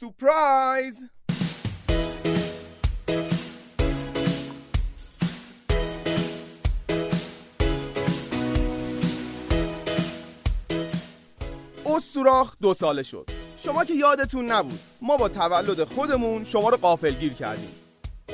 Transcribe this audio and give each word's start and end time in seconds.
سپرایز 0.00 1.04
سوراخ 12.00 12.56
دو 12.60 12.74
ساله 12.74 13.02
شد. 13.02 13.30
شما 13.56 13.84
که 13.84 13.94
یادتون 13.94 14.46
نبود 14.52 14.80
ما 15.02 15.16
با 15.16 15.28
تولد 15.28 15.84
خودمون 15.84 16.44
شما 16.44 16.68
رو 16.68 16.76
قافلگیر 16.76 17.32
کردیم. 17.32 17.70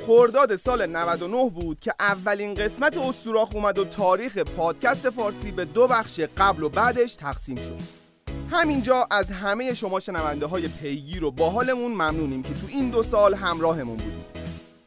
خرداد 0.06 0.56
سال 0.56 0.86
99 0.86 1.50
بود 1.50 1.80
که 1.80 1.94
اولین 2.00 2.54
قسمت 2.54 2.96
استوراخ 2.96 3.54
اومد 3.54 3.78
و 3.78 3.84
تاریخ 3.84 4.38
پادکست 4.38 5.10
فارسی 5.10 5.50
به 5.50 5.64
دو 5.64 5.88
بخش 5.88 6.20
قبل 6.20 6.62
و 6.62 6.68
بعدش 6.68 7.14
تقسیم 7.14 7.56
شد. 7.56 8.05
همینجا 8.50 9.08
از 9.10 9.30
همه 9.30 9.74
شما 9.74 10.00
شنونده 10.00 10.46
های 10.46 10.68
پیگیر 10.68 11.24
و 11.24 11.30
باحالمون 11.30 11.92
ممنونیم 11.92 12.42
که 12.42 12.54
تو 12.54 12.66
این 12.68 12.90
دو 12.90 13.02
سال 13.02 13.34
همراهمون 13.34 13.96
بودیم. 13.96 14.24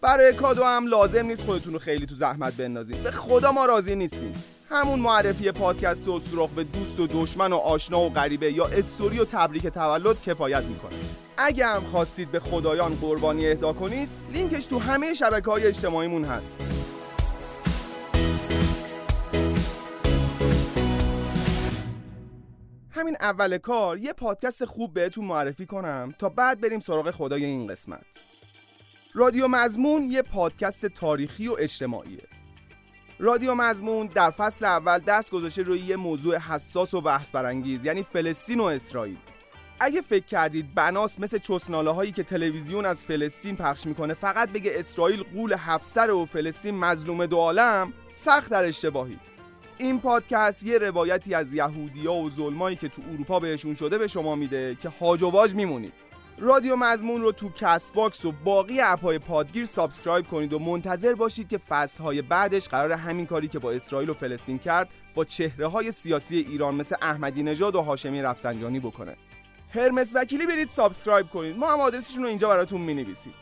برای 0.02 0.34
کادو 0.34 0.64
هم 0.64 0.88
لازم 0.88 1.26
نیست 1.26 1.44
خودتون 1.44 1.74
رو 1.74 1.80
خیلی 1.80 2.06
تو 2.06 2.16
زحمت 2.16 2.54
بندازید 2.54 3.04
به 3.04 3.12
خدا 3.12 3.52
ما 3.52 3.66
راضی 3.66 3.96
نیستیم. 3.96 4.34
همون 4.70 5.00
معرفی 5.00 5.52
پادکست 5.52 6.08
و 6.08 6.20
سوراخ 6.20 6.50
به 6.50 6.64
دوست 6.64 7.00
و 7.00 7.08
دشمن 7.08 7.54
و 7.54 7.56
آشنا 7.56 8.00
و 8.00 8.10
غریبه 8.10 8.52
یا 8.52 8.66
استوری 8.66 9.20
و 9.20 9.26
تبریک 9.26 9.68
تولد 9.68 10.22
کفایت 10.22 10.64
می‌کنه. 10.64 11.00
اگه 11.38 11.66
هم 11.66 11.84
خواستید 11.84 12.32
به 12.32 12.40
خدایان 12.40 12.96
قربانی 13.02 13.48
اهدا 13.48 13.74
کنید 13.74 14.10
لینکش 14.34 14.66
تو 14.66 14.80
همه 14.80 15.14
شبکه 15.14 15.52
های 15.52 15.68
اجتماعیمون 15.68 16.26
هست. 16.26 16.56
همین 23.00 23.18
اول 23.22 23.58
کار 23.58 23.98
یه 23.98 24.14
پادکست 24.14 24.66
خوب 24.66 24.94
بهتون 24.94 25.26
معرفی 25.26 25.66
کنم 25.66 26.14
تا 26.20 26.30
بعد 26.30 26.62
بریم 26.62 26.80
سراغ 26.80 27.12
خدای 27.12 27.46
این 27.46 27.68
قسمت. 27.68 28.06
رادیو 29.14 29.48
مزمون 29.48 30.04
یه 30.04 30.22
پادکست 30.22 30.86
تاریخی 30.86 31.48
و 31.48 31.56
اجتماعیه. 31.60 32.28
رادیو 33.20 33.56
مزمون 33.56 34.08
در 34.08 34.30
فصل 34.30 34.66
اول 34.66 35.00
دست 35.00 35.32
گذاشته 35.32 35.62
روی 35.62 35.80
یه 35.80 35.96
موضوع 35.96 36.38
حساس 36.38 36.94
و 36.94 37.02
بحث 37.02 37.32
برانگیز 37.32 37.86
یعنی 37.86 38.04
فلسطین 38.04 38.60
و 38.60 38.64
اسرائیل. 38.64 39.18
اگه 39.80 40.02
فکر 40.02 40.26
کردید 40.26 40.76
بناس 40.76 41.20
مثل 41.20 41.38
چسناله 41.38 41.92
هایی 41.92 42.12
که 42.12 42.24
تلویزیون 42.24 42.86
از 42.86 43.04
فلسطین 43.04 43.56
پخش 43.56 43.86
می‌کنه 43.86 44.14
فقط 44.14 44.50
بگه 44.50 44.72
اسرائیل 44.76 45.24
قول 45.24 45.56
هفسر 45.58 46.12
و 46.12 46.26
فلسطین 46.26 46.76
مظلوم 46.76 47.26
دو 47.26 47.38
عالم 47.38 47.94
سخت 48.10 48.52
در 48.52 48.64
اشتباهی. 48.64 49.20
این 49.82 50.00
پادکست 50.00 50.66
یه 50.66 50.78
روایتی 50.78 51.34
از 51.34 51.54
یهودیا 51.54 52.14
و 52.14 52.30
ظلمایی 52.30 52.76
که 52.76 52.90
تو 52.90 53.02
اروپا 53.14 53.40
بهشون 53.40 53.76
شده 53.76 53.98
به 53.98 54.08
شما 54.08 54.36
میده 54.36 54.78
که 54.82 54.90
هاج 54.90 55.24
و 55.24 55.30
واج 55.30 55.56
میمونید. 55.56 55.94
رادیو 56.38 56.76
مزمون 56.76 57.22
رو 57.22 57.32
تو 57.32 57.50
Castbox 57.50 58.26
و 58.26 58.32
باقی 58.32 58.82
اپهای 58.82 59.20
پادگیر 59.20 59.66
subscribe 59.66 60.28
کنید 60.28 60.54
و 60.54 60.60
منتظر 60.60 61.14
باشید 61.14 61.50
که 61.50 61.58
فصلهای 61.58 62.22
بعدش 62.22 62.70
قرار 62.70 62.92
همین 62.92 63.26
کاری 63.26 63.48
که 63.48 63.60
با 63.60 63.72
اسرائیل 63.72 64.10
و 64.10 64.14
فلسطین 64.14 64.60
کرد 64.60 64.90
با 65.16 65.26
چهره 65.26 65.68
های 65.68 65.92
سیاسی 65.92 66.38
ایران 66.38 66.76
مثل 66.76 66.96
احمدی 67.02 67.44
نژاد 67.44 67.76
و 67.76 67.82
هاشمی 67.82 68.22
رفسنجانی 68.22 68.80
بکنه. 68.80 69.16
هرمس 69.74 70.12
وکیلی 70.16 70.48
برید 70.48 70.70
subscribe 70.70 71.28
کنید. 71.28 71.58
ما 71.58 71.74
هم 71.74 71.80
آدرسشون 71.80 72.24
رو 72.24 72.30
اینجا 72.30 72.50
براتون 72.50 72.82
می‌نویسیم. 72.82 73.34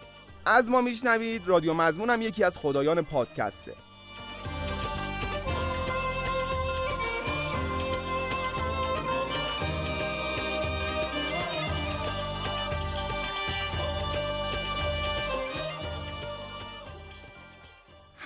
از 0.45 0.69
ما 0.69 0.81
میشنوید. 0.81 1.47
رادیو 1.47 1.73
مزمون 1.73 2.09
هم 2.09 2.21
یکی 2.21 2.43
از 2.43 2.58
خدایان 2.58 3.02
پادکسته. 3.02 3.86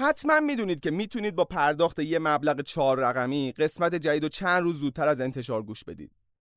حتما 0.01 0.39
می‌دونید 0.39 0.79
که 0.79 0.91
می‌تونید 0.91 1.35
با 1.35 1.45
پرداخت 1.45 1.99
یه 1.99 2.19
مبلغ 2.19 2.61
چهار 2.61 2.99
رقمی 2.99 3.51
قسمت 3.51 3.95
جدید 3.95 4.23
و 4.23 4.29
چند 4.29 4.63
روز 4.63 4.79
زودتر 4.79 5.07
از 5.07 5.21
انتشار 5.21 5.63
گوش 5.63 5.83
بدید. 5.83 6.11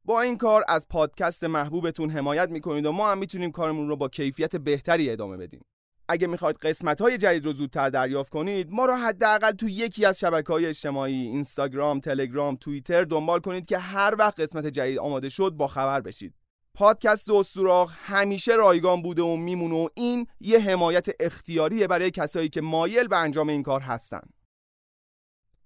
با 0.05 0.21
این 0.21 0.38
کار 0.38 0.65
از 0.69 0.88
پادکست 0.88 1.44
محبوبتون 1.44 2.10
حمایت 2.10 2.49
می‌کنید 2.50 2.87
و 2.87 2.93
ما 2.93 3.10
هم 3.10 3.19
می‌تونیم 3.19 3.50
کارمون 3.50 3.88
رو 3.88 3.97
با 3.97 4.09
کیفیت 4.09 4.56
بهتری 4.56 5.10
ادامه 5.10 5.37
بدیم. 5.37 5.65
اگه 6.09 6.27
می‌خواید 6.27 6.56
قسمت 6.56 7.00
های 7.00 7.19
جدید 7.19 7.44
رو 7.44 7.53
زودتر 7.53 7.91
دریافت 7.91 8.32
کنید 8.32 8.71
ما 8.71 8.87
رو 8.87 8.94
حداقل 8.94 9.53
تو 9.53 9.69
یکی 9.69 10.05
از 10.05 10.21
شبکه 10.21 10.53
های 10.53 10.66
اجتماعی 10.66 11.15
اینستاگرام، 11.15 12.00
تلگرام، 12.00 12.56
توییتر 12.56 13.05
دنبال 13.05 13.41
کنید 13.41 13.66
که 13.66 13.78
هر 13.78 14.15
وقت 14.19 14.41
قسمت 14.41 14.66
جدید 14.66 14.99
آماده 14.99 15.28
شد 15.28 15.50
با 15.50 15.69
خبر 15.69 16.00
بشید. 16.00 16.34
پادکست 16.75 17.31
استوراخ 17.31 17.95
همیشه 17.97 18.53
رایگان 18.53 19.03
بوده 19.03 19.23
و 19.23 19.37
میمونه 19.37 19.75
و 19.75 19.89
این 19.95 20.27
یه 20.41 20.61
حمایت 20.61 21.07
اختیاریه 21.21 21.87
برای 21.87 22.11
کسایی 22.11 22.49
که 22.49 22.61
مایل 22.61 23.09
به 23.09 23.17
انجام 23.17 23.49
این 23.49 23.62
کار 23.62 23.81
هستن. 23.81 24.23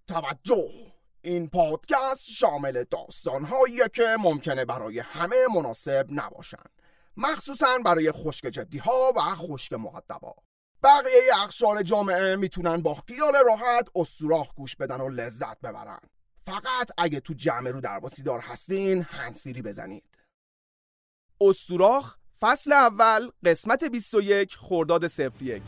توجه! 0.07 0.69
این 1.23 1.49
پادکست 1.49 2.31
شامل 2.31 2.85
داستانهایی 2.91 3.81
که 3.95 4.17
ممکنه 4.19 4.65
برای 4.65 4.99
همه 4.99 5.37
مناسب 5.55 6.07
نباشن. 6.11 6.65
مخصوصا 7.17 7.79
برای 7.85 8.13
خشک 8.13 8.47
جدی 8.47 8.79
ها 8.79 9.13
و 9.17 9.21
خشک 9.21 9.73
معدبا 9.73 10.35
بقیه 10.83 11.31
اخشار 11.35 11.83
جامعه 11.83 12.37
می‌تونن 12.37 12.77
با 12.77 12.95
خیال 12.95 13.35
راحت 13.47 13.89
استوراخ 13.95 14.55
گوش 14.55 14.77
بدن 14.77 15.01
و 15.01 15.09
لذت 15.09 15.61
ببرن. 15.61 16.01
فقط 16.47 16.91
اگه 16.99 17.21
تو 17.21 17.35
جمع 17.35 17.71
رو 17.71 17.81
درواسی 17.81 18.23
دار 18.23 18.41
هستین 18.41 19.03
هنسفیری 19.03 19.63
بزنید. 19.63 20.19
استوراخ 21.43 22.17
فصل 22.41 22.73
اول 22.73 23.31
قسمت 23.47 23.83
21 23.83 24.47
خرداد 24.51 25.05
01 25.43 25.63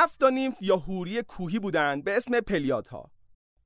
هفت 0.00 0.20
تا 0.20 0.28
نیمف 0.28 0.56
یا 0.60 0.76
هوری 0.76 1.22
کوهی 1.22 1.58
بودن 1.58 2.02
به 2.02 2.16
اسم 2.16 2.40
پلیادها 2.40 3.10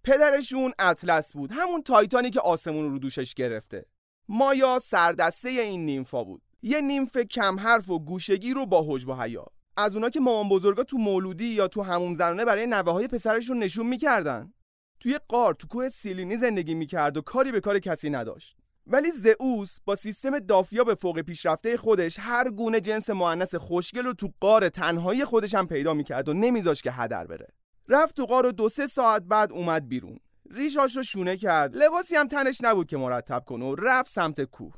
پدرشون 0.04 0.72
اطلس 0.78 1.32
بود 1.32 1.50
همون 1.52 1.82
تایتانی 1.82 2.30
که 2.30 2.40
آسمون 2.40 2.90
رو 2.90 2.98
دوشش 2.98 3.34
گرفته. 3.34 3.86
مایا 4.28 4.78
سردسته 4.78 5.48
این 5.48 5.86
نیمفا 5.86 6.24
بود. 6.24 6.42
یه 6.62 6.80
نیمف 6.80 7.16
کم 7.16 7.60
حرف 7.60 7.90
و 7.90 7.98
گوشگی 7.98 8.54
رو 8.54 8.66
با 8.66 8.84
حجب 8.88 9.08
و 9.08 9.14
حیا. 9.14 9.46
از 9.76 9.96
اونا 9.96 10.10
که 10.10 10.20
مامان 10.20 10.48
بزرگا 10.48 10.84
تو 10.84 10.98
مولودی 10.98 11.44
یا 11.44 11.68
تو 11.68 11.82
همون 11.82 12.14
زنانه 12.14 12.44
برای 12.44 12.66
نوه 12.66 12.92
های 12.92 13.08
پسرشون 13.08 13.58
نشون 13.58 13.86
می‌کردن. 13.86 14.52
توی 15.00 15.18
قار 15.28 15.54
تو 15.54 15.66
کوه 15.66 15.88
سیلینی 15.88 16.36
زندگی 16.36 16.74
می‌کرد 16.74 17.16
و 17.16 17.20
کاری 17.20 17.52
به 17.52 17.60
کار 17.60 17.78
کسی 17.78 18.10
نداشت. 18.10 18.56
ولی 18.86 19.10
زئوس 19.10 19.78
با 19.84 19.96
سیستم 19.96 20.38
دافیا 20.38 20.84
به 20.84 20.94
فوق 20.94 21.20
پیشرفته 21.20 21.76
خودش 21.76 22.18
هر 22.18 22.50
گونه 22.50 22.80
جنس 22.80 23.10
مؤنث 23.10 23.54
خوشگل 23.54 24.04
رو 24.04 24.12
تو 24.12 24.32
قار 24.40 24.68
تنهایی 24.68 25.24
خودش 25.24 25.54
هم 25.54 25.66
پیدا 25.66 25.94
می‌کرد 25.94 26.28
و 26.28 26.34
نمیذاش 26.34 26.82
که 26.82 26.92
هدر 26.92 27.26
بره. 27.26 27.48
رفت 27.88 28.16
تو 28.16 28.26
قار 28.26 28.46
و 28.46 28.52
دو 28.52 28.68
سه 28.68 28.86
ساعت 28.86 29.22
بعد 29.22 29.52
اومد 29.52 29.88
بیرون. 29.88 30.18
ریشاش 30.50 30.96
رو 30.96 31.02
شونه 31.02 31.36
کرد. 31.36 31.76
لباسی 31.76 32.16
هم 32.16 32.28
تنش 32.28 32.58
نبود 32.62 32.86
که 32.86 32.96
مرتب 32.96 33.44
کنه 33.46 33.64
و 33.64 33.74
رفت 33.74 34.10
سمت 34.10 34.40
کوه. 34.40 34.74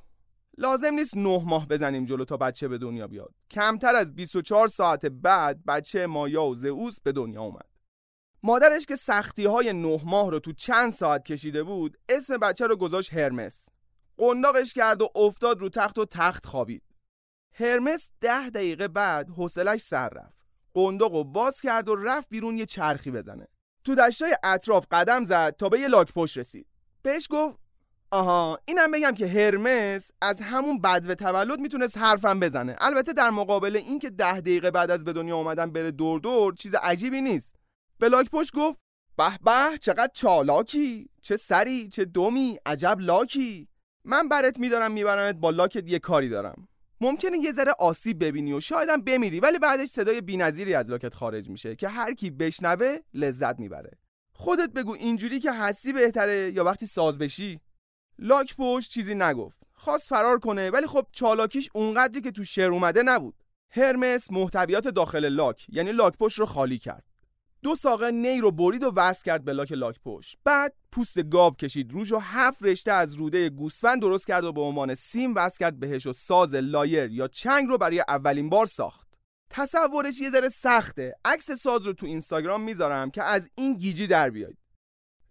لازم 0.58 0.94
نیست 0.94 1.16
نه 1.16 1.42
ماه 1.44 1.68
بزنیم 1.68 2.04
جلو 2.04 2.24
تا 2.24 2.36
بچه 2.36 2.68
به 2.68 2.78
دنیا 2.78 3.06
بیاد. 3.06 3.34
کمتر 3.50 3.96
از 3.96 4.14
24 4.14 4.68
ساعت 4.68 5.06
بعد 5.06 5.64
بچه 5.64 6.06
مایا 6.06 6.44
و 6.44 6.54
زئوس 6.54 7.00
به 7.00 7.12
دنیا 7.12 7.42
اومد. 7.42 7.66
مادرش 8.42 8.86
که 8.86 8.96
سختی 8.96 9.44
های 9.44 9.72
نه 9.72 10.00
ماه 10.04 10.30
رو 10.30 10.38
تو 10.38 10.52
چند 10.52 10.92
ساعت 10.92 11.24
کشیده 11.24 11.62
بود 11.62 11.98
اسم 12.08 12.36
بچه 12.36 12.66
رو 12.66 12.76
گذاشت 12.76 13.14
هرمس. 13.14 13.68
قنداقش 14.18 14.72
کرد 14.72 15.02
و 15.02 15.08
افتاد 15.14 15.60
رو 15.60 15.68
تخت 15.68 15.98
و 15.98 16.04
تخت 16.04 16.46
خوابید. 16.46 16.82
هرمس 17.54 18.10
ده 18.20 18.50
دقیقه 18.50 18.88
بعد 18.88 19.28
حوصلش 19.28 19.80
سر 19.80 20.08
رفت. 20.08 20.38
قنداق 20.74 21.14
و 21.14 21.24
باز 21.24 21.60
کرد 21.60 21.88
و 21.88 21.94
رفت 21.94 22.28
بیرون 22.28 22.56
یه 22.56 22.66
چرخی 22.66 23.10
بزنه. 23.10 23.46
تو 23.84 23.94
دشتای 23.94 24.36
اطراف 24.42 24.86
قدم 24.90 25.24
زد 25.24 25.56
تا 25.56 25.68
به 25.68 25.80
یه 25.80 25.88
لاک 25.88 26.12
پشت 26.12 26.38
رسید. 26.38 26.66
بهش 27.02 27.26
گفت 27.30 27.58
آها 28.10 28.58
اینم 28.64 28.90
بگم 28.90 29.12
که 29.12 29.26
هرمس 29.26 30.10
از 30.22 30.40
همون 30.40 30.80
بدو 30.80 31.14
تولد 31.14 31.58
می‌تونست 31.58 31.98
حرفم 31.98 32.40
بزنه. 32.40 32.76
البته 32.78 33.12
در 33.12 33.30
مقابل 33.30 33.76
این 33.76 33.98
که 33.98 34.10
ده 34.10 34.40
دقیقه 34.40 34.70
بعد 34.70 34.90
از 34.90 35.04
به 35.04 35.12
دنیا 35.12 35.36
اومدن 35.36 35.72
بره 35.72 35.90
دور 35.90 36.20
دور 36.20 36.54
چیز 36.54 36.74
عجیبی 36.74 37.20
نیست. 37.20 37.54
به 37.98 38.08
لاک 38.08 38.30
پشت 38.30 38.52
گفت 38.54 38.78
به 39.16 39.38
به 39.44 39.78
چقدر 39.78 40.10
چالاکی! 40.14 41.10
چه 41.22 41.36
سری 41.36 41.88
چه 41.88 42.04
دومی 42.04 42.58
عجب 42.66 42.96
لاکی! 43.00 43.68
من 44.04 44.28
برات 44.28 44.58
میدارم 44.58 44.92
میبرمت 44.92 45.34
با 45.34 45.50
لاکت 45.50 45.90
یه 45.90 45.98
کاری 45.98 46.28
دارم. 46.28 46.68
ممکنه 47.00 47.38
یه 47.38 47.52
ذره 47.52 47.72
آسیب 47.78 48.24
ببینی 48.24 48.52
و 48.52 48.60
شایدم 48.60 48.96
بمیری 48.96 49.40
ولی 49.40 49.58
بعدش 49.58 49.88
صدای 49.88 50.20
بینظیری 50.20 50.74
از 50.74 50.90
لاکت 50.90 51.14
خارج 51.14 51.50
میشه 51.50 51.76
که 51.76 51.88
هر 51.88 52.14
کی 52.14 52.30
بشنوه 52.30 52.96
لذت 53.14 53.60
می‌بره. 53.60 53.90
خودت 54.32 54.70
بگو 54.70 54.92
اینجوری 54.92 55.40
که 55.40 55.52
هستی 55.52 55.92
بهتره 55.92 56.52
یا 56.54 56.64
وقتی 56.64 56.86
ساز 56.86 57.18
بشی؟ 57.18 57.60
لاک 58.18 58.54
پشت 58.58 58.90
چیزی 58.90 59.14
نگفت. 59.14 59.58
خواست 59.72 60.08
فرار 60.08 60.38
کنه 60.38 60.70
ولی 60.70 60.86
خب 60.86 61.06
چالاکیش 61.12 61.68
اونقدری 61.74 62.20
که 62.20 62.30
تو 62.30 62.44
شعر 62.44 62.70
اومده 62.70 63.02
نبود. 63.02 63.34
هرمس 63.70 64.30
محتویات 64.30 64.88
داخل 64.88 65.28
لاک 65.28 65.66
یعنی 65.68 65.92
لاک 65.92 66.18
پشت 66.18 66.38
رو 66.38 66.46
خالی 66.46 66.78
کرد. 66.78 67.04
دو 67.64 67.76
ساقه 67.76 68.10
نی 68.10 68.40
رو 68.40 68.50
برید 68.50 68.84
و 68.84 68.92
وصل 68.96 69.22
کرد 69.22 69.44
به 69.44 69.52
لاک 69.52 69.72
لاک 69.72 70.00
پشت. 70.04 70.38
بعد 70.44 70.74
پوست 70.92 71.22
گاو 71.22 71.54
کشید 71.54 71.92
روش 71.92 72.12
و 72.12 72.18
هفت 72.18 72.62
رشته 72.62 72.92
از 72.92 73.14
روده 73.14 73.48
گوسفند 73.48 74.00
درست 74.00 74.26
کرد 74.26 74.44
و 74.44 74.52
به 74.52 74.60
عنوان 74.60 74.94
سیم 74.94 75.34
وصل 75.34 75.58
کرد 75.58 75.80
بهش 75.80 76.06
و 76.06 76.12
ساز 76.12 76.54
lyre 76.54 77.10
یا 77.10 77.28
چنگ 77.28 77.68
رو 77.68 77.78
برای 77.78 78.04
اولین 78.08 78.48
بار 78.48 78.66
ساخت. 78.66 79.08
تصورش 79.50 80.20
یه 80.20 80.30
ذره 80.30 80.48
سخته. 80.48 81.14
عکس 81.24 81.50
ساز 81.50 81.86
رو 81.86 81.92
تو 81.92 82.06
اینستاگرام 82.06 82.62
می‌ذارم 82.62 83.10
که 83.10 83.22
از 83.22 83.50
این 83.54 83.76
گیجی 83.76 84.06
در 84.06 84.30
بیاید. 84.30 84.58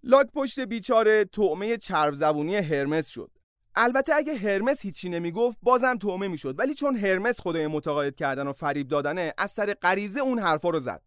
لاک 0.04 0.28
پشت 0.34 0.60
بیچاره 0.60 1.26
طعمه 1.26 1.78
چرب 1.78 2.14
زبونی 2.14 2.56
هرمس 2.56 3.08
شد. 3.08 3.32
البته 3.76 4.16
اگه 4.16 4.36
هرمس 4.36 4.82
هیچی 4.82 5.10
نمی‌گفت 5.10 5.58
بازم 5.62 5.98
تومه 5.98 6.28
می‌شد. 6.28 6.60
ولی 6.60 6.74
چون 6.74 6.96
هرمس 6.96 7.42
خدای 7.42 7.68
متقاعد 7.68 8.16
کردن 8.16 8.48
و 8.48 8.54
فریب 8.54 8.88
دادنه 8.88 9.34
از 9.38 9.52
سر 9.52 9.74
غریزه 9.74 10.20
اون 10.20 10.40
حرفا 10.40 10.70
رو 10.70 10.80
زد. 10.80 11.02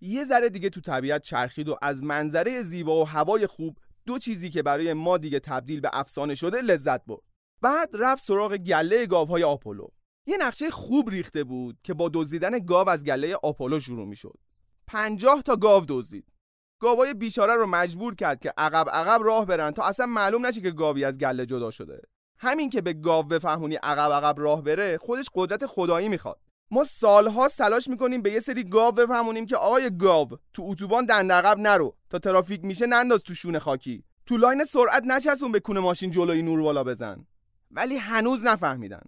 یه 0.00 0.24
ذره 0.24 0.48
دیگه 0.48 0.70
تو 0.70 0.80
طبیعت 0.80 1.22
چرخید 1.22 1.68
و 1.68 1.76
از 1.82 2.02
منظره 2.02 2.62
زیبا 2.62 3.02
و 3.02 3.08
هوای 3.08 3.46
خوب 3.46 3.78
دو 4.06 4.18
چیزی 4.18 4.50
که 4.50 4.62
برای 4.62 4.92
ما 4.92 5.18
دیگه 5.18 5.40
تبدیل 5.40 5.80
به 5.80 5.90
افسانه 5.92 6.34
شده 6.34 6.60
لذت 6.62 7.04
برد 7.04 7.22
بعد 7.62 7.90
رفت 7.94 8.22
سراغ 8.22 8.56
گله 8.56 9.06
گاوهای 9.06 9.42
آپولو 9.42 9.88
یه 10.26 10.36
نقشه 10.36 10.70
خوب 10.70 11.10
ریخته 11.10 11.44
بود 11.44 11.78
که 11.82 11.94
با 11.94 12.10
دزدیدن 12.14 12.58
گاو 12.58 12.88
از 12.88 13.04
گله 13.04 13.36
آپولو 13.42 13.80
شروع 13.80 14.06
می‌شد. 14.06 14.38
پنجاه 14.86 15.42
تا 15.42 15.56
گاو 15.56 15.84
دزدید. 15.88 16.32
گاوای 16.80 17.14
بیچاره 17.14 17.54
رو 17.54 17.66
مجبور 17.66 18.14
کرد 18.14 18.40
که 18.40 18.52
عقب 18.58 18.88
عقب 18.90 19.24
راه 19.24 19.46
برن 19.46 19.70
تا 19.70 19.82
اصلا 19.82 20.06
معلوم 20.06 20.46
نشه 20.46 20.60
که 20.60 20.70
گاوی 20.70 21.04
از 21.04 21.18
گله 21.18 21.46
جدا 21.46 21.70
شده. 21.70 22.02
همین 22.38 22.70
که 22.70 22.80
به 22.80 22.92
گاو 22.92 23.22
بفهمونی 23.26 23.74
عقب 23.74 24.12
عقب 24.12 24.40
راه 24.40 24.62
بره 24.62 24.98
خودش 24.98 25.26
قدرت 25.34 25.66
خدایی 25.66 26.08
می‌خواد. 26.08 26.40
ما 26.70 26.84
سالها 26.84 27.48
تلاش 27.48 27.88
می‌کنیم 27.88 28.22
به 28.22 28.32
یه 28.32 28.40
سری 28.40 28.64
گاو 28.64 28.92
بفهمونیم 28.92 29.46
که 29.46 29.56
آقای 29.56 29.96
گاو 29.96 30.28
تو 30.52 30.62
اتوبان 30.66 31.06
دند 31.06 31.32
عقب 31.32 31.58
نرو 31.58 31.96
تا 32.10 32.18
ترافیک 32.18 32.64
میشه 32.64 32.86
ننداز 32.86 33.22
تو 33.22 33.34
شونه 33.34 33.58
خاکی. 33.58 34.04
تو 34.26 34.36
لاین 34.36 34.64
سرعت 34.64 35.02
نچسون 35.06 35.52
به 35.52 35.60
کونه 35.60 35.80
ماشین 35.80 36.10
جلوی 36.10 36.42
نور 36.42 36.62
بالا 36.62 36.84
بزن. 36.84 37.26
ولی 37.70 37.96
هنوز 37.96 38.44
نفهمیدن. 38.44 39.02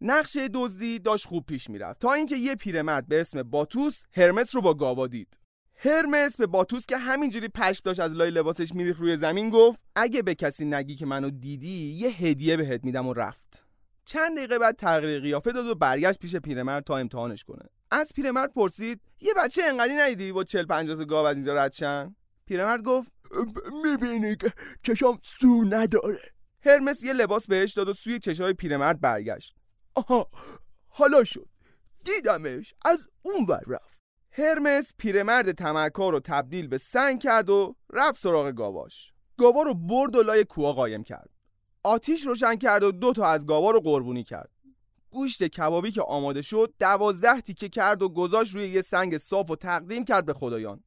نقشه 0.00 0.48
دزدی 0.48 0.98
داشت 0.98 1.26
خوب 1.26 1.46
پیش 1.46 1.70
می‌رفت 1.70 2.00
تا 2.00 2.12
اینکه 2.12 2.36
یه 2.36 2.54
پیرمرد 2.54 3.08
به 3.08 3.20
اسم 3.20 3.42
باتوس 3.42 4.04
هرمس 4.12 4.54
رو 4.54 4.60
با 4.60 4.74
گاوا 4.74 5.06
دید 5.06 5.38
هرمس 5.76 6.36
به 6.36 6.46
باتوس 6.46 6.86
که 6.86 6.96
همینجوری 6.96 7.48
پشت 7.48 7.84
داشت 7.84 8.00
از 8.00 8.12
لای 8.12 8.30
لباسش 8.30 8.74
میریخت 8.74 9.00
روی 9.00 9.16
زمین 9.16 9.50
گفت 9.50 9.82
اگه 9.96 10.22
به 10.22 10.34
کسی 10.34 10.64
نگی 10.64 10.94
که 10.94 11.06
منو 11.06 11.30
دیدی 11.30 11.96
یه 11.98 12.08
هدیه 12.08 12.56
بهت 12.56 12.84
میدم 12.84 13.06
و 13.06 13.12
رفت 13.12 13.65
چند 14.06 14.36
دقیقه 14.36 14.58
بعد 14.58 14.76
تغییر 14.76 15.20
قیافه 15.20 15.52
داد 15.52 15.66
و 15.66 15.74
برگشت 15.74 16.18
پیش 16.18 16.36
پیرمرد 16.36 16.84
تا 16.84 16.96
امتحانش 16.98 17.44
کنه. 17.44 17.68
از 17.90 18.12
پیرمرد 18.14 18.52
پرسید 18.52 19.00
یه 19.20 19.34
بچه 19.34 19.62
انقدی 19.64 19.94
ندیدی 19.94 20.32
با 20.32 20.44
40 20.44 20.66
50 20.66 20.96
تا 20.96 21.04
گاو 21.04 21.26
از 21.26 21.36
اینجا 21.36 21.54
رد 21.54 21.72
شن؟ 21.72 22.16
پیرمرد 22.46 22.82
گفت 22.82 23.12
می‌بینی 23.84 24.36
که 24.36 24.52
چشام 24.82 25.18
سو 25.22 25.64
نداره. 25.64 26.18
هرمس 26.60 27.04
یه 27.04 27.12
لباس 27.12 27.46
بهش 27.46 27.72
داد 27.72 27.88
و 27.88 27.92
سوی 27.92 28.18
چشای 28.18 28.52
پیرمرد 28.52 29.00
برگشت. 29.00 29.54
آها 29.94 30.30
حالا 30.88 31.24
شد. 31.24 31.48
دیدمش 32.04 32.74
از 32.84 33.08
اون 33.22 33.46
ور 33.48 33.62
رفت. 33.66 34.00
هرمس 34.30 34.92
پیرمرد 34.98 35.52
تمکار 35.52 36.12
رو 36.12 36.20
تبدیل 36.20 36.68
به 36.68 36.78
سنگ 36.78 37.22
کرد 37.22 37.50
و 37.50 37.76
رفت 37.92 38.20
سراغ 38.20 38.50
گاواش. 38.50 39.12
گاوا 39.38 39.62
رو 39.62 39.74
برد 39.74 40.16
و 40.16 40.22
لای 40.22 40.44
کوه 40.44 40.72
قایم 40.72 41.04
کرد. 41.04 41.35
آتیش 41.86 42.26
روشن 42.26 42.56
کرد 42.56 42.82
و 42.82 42.92
دو 42.92 43.12
تا 43.12 43.26
از 43.26 43.46
گاوا 43.46 43.70
رو 43.70 43.80
قربونی 43.80 44.24
کرد. 44.24 44.50
گوشت 45.10 45.44
کبابی 45.44 45.90
که 45.90 46.02
آماده 46.02 46.42
شد 46.42 46.74
دوازده 46.80 47.40
تیکه 47.40 47.68
کرد 47.68 48.02
و 48.02 48.08
گذاشت 48.08 48.54
روی 48.54 48.68
یه 48.68 48.80
سنگ 48.80 49.18
صاف 49.18 49.50
و 49.50 49.56
تقدیم 49.56 50.04
کرد 50.04 50.26
به 50.26 50.34
خدایان. 50.34 50.84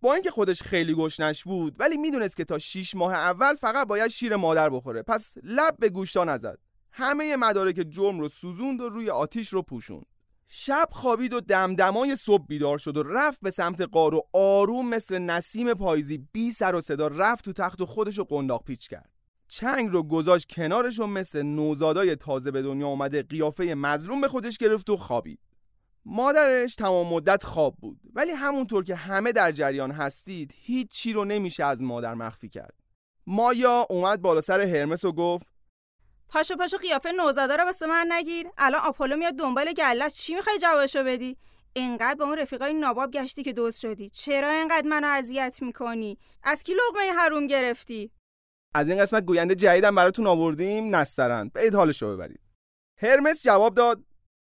با 0.00 0.14
اینکه 0.14 0.30
خودش 0.30 0.62
خیلی 0.62 0.94
گشنش 0.94 1.44
بود 1.44 1.76
ولی 1.80 1.96
می‌دونست 1.96 2.36
که 2.36 2.44
تا 2.44 2.58
6 2.58 2.94
ماه 2.94 3.12
اول 3.12 3.54
فقط 3.54 3.86
باید 3.86 4.08
شیر 4.08 4.36
مادر 4.36 4.70
بخوره. 4.70 5.02
پس 5.02 5.34
لب 5.42 5.76
به 5.78 5.88
گوشتا 5.88 6.24
نزد. 6.24 6.58
همه 6.92 7.36
مدارک 7.36 7.86
جرم 7.88 8.20
رو 8.20 8.28
سوزوند 8.28 8.80
و 8.80 8.88
روی 8.88 9.10
آتیش 9.10 9.48
رو 9.48 9.62
پوشوند. 9.62 10.06
شب 10.46 10.88
خوابید 10.90 11.32
و 11.32 11.40
دمدمای 11.40 12.16
صبح 12.16 12.46
بیدار 12.46 12.78
شد 12.78 12.96
و 12.96 13.02
رفت 13.02 13.40
به 13.42 13.50
سمت 13.50 13.80
قار 13.80 14.14
و 14.14 14.28
آروم 14.32 14.88
مثل 14.88 15.18
نسیم 15.18 15.74
پاییزی 15.74 16.18
بی 16.32 16.50
سر 16.50 16.74
و 16.74 16.80
صدا 16.80 17.06
رفت 17.06 17.44
تو 17.44 17.52
تخت 17.52 17.80
و 17.80 17.86
خودش 17.86 18.18
رو 18.18 18.24
قنداق 18.24 18.64
پیچ 18.64 18.88
کرد. 18.88 19.21
چنگ 19.52 19.92
رو 19.92 20.02
گذاشت 20.02 20.48
کنارش 20.48 21.00
و 21.00 21.06
مثل 21.06 21.42
نوزادای 21.42 22.16
تازه 22.16 22.50
به 22.50 22.62
دنیا 22.62 22.88
آمده 22.88 23.22
قیافه 23.22 23.74
مظلوم 23.74 24.20
به 24.20 24.28
خودش 24.28 24.58
گرفت 24.58 24.90
و 24.90 24.96
خوابید. 24.96 25.38
مادرش 26.04 26.74
تمام 26.74 27.06
مدت 27.06 27.44
خواب 27.44 27.76
بود 27.76 28.00
ولی 28.14 28.30
همونطور 28.30 28.84
که 28.84 28.94
همه 28.94 29.32
در 29.32 29.52
جریان 29.52 29.90
هستید 29.90 30.54
هیچ 30.56 30.90
چی 30.90 31.12
رو 31.12 31.24
نمیشه 31.24 31.64
از 31.64 31.82
مادر 31.82 32.14
مخفی 32.14 32.48
کرد. 32.48 32.74
مایا 33.26 33.86
اومد 33.90 34.22
بالا 34.22 34.40
سر 34.40 34.60
هرمس 34.60 35.04
و 35.04 35.12
گفت 35.12 35.46
پاشو 36.28 36.56
پاشو 36.56 36.76
قیافه 36.76 37.12
نوزاده 37.12 37.56
رو 37.56 37.64
واسه 37.64 37.86
من 37.86 38.06
نگیر. 38.10 38.46
الان 38.58 38.80
آپولو 38.80 39.16
میاد 39.16 39.34
دنبال 39.34 39.72
گلت 39.72 40.12
چی 40.12 40.34
می‌خوای 40.34 40.58
جوابشو 40.58 41.04
بدی؟ 41.04 41.36
اینقدر 41.72 42.14
با 42.14 42.24
اون 42.24 42.38
رفیقای 42.38 42.74
ناباب 42.74 43.10
گشتی 43.10 43.42
که 43.42 43.52
دوست 43.52 43.80
شدی. 43.80 44.10
چرا 44.10 44.50
اینقدر 44.50 44.88
منو 44.88 45.06
اذیت 45.06 45.58
می‌کنی؟ 45.62 46.18
از 46.42 46.62
کی 46.62 46.72
لقمه 46.72 47.12
حروم 47.18 47.46
گرفتی؟ 47.46 48.10
از 48.74 48.88
این 48.88 48.98
قسمت 48.98 49.24
گوینده 49.24 49.54
جدیدم 49.54 49.94
براتون 49.94 50.26
آوردیم 50.26 50.96
نسترن. 50.96 51.50
برید 51.54 51.74
حالشو 51.74 52.12
ببرید. 52.16 52.40
هرمس 53.00 53.42
جواب 53.42 53.74
داد. 53.74 54.02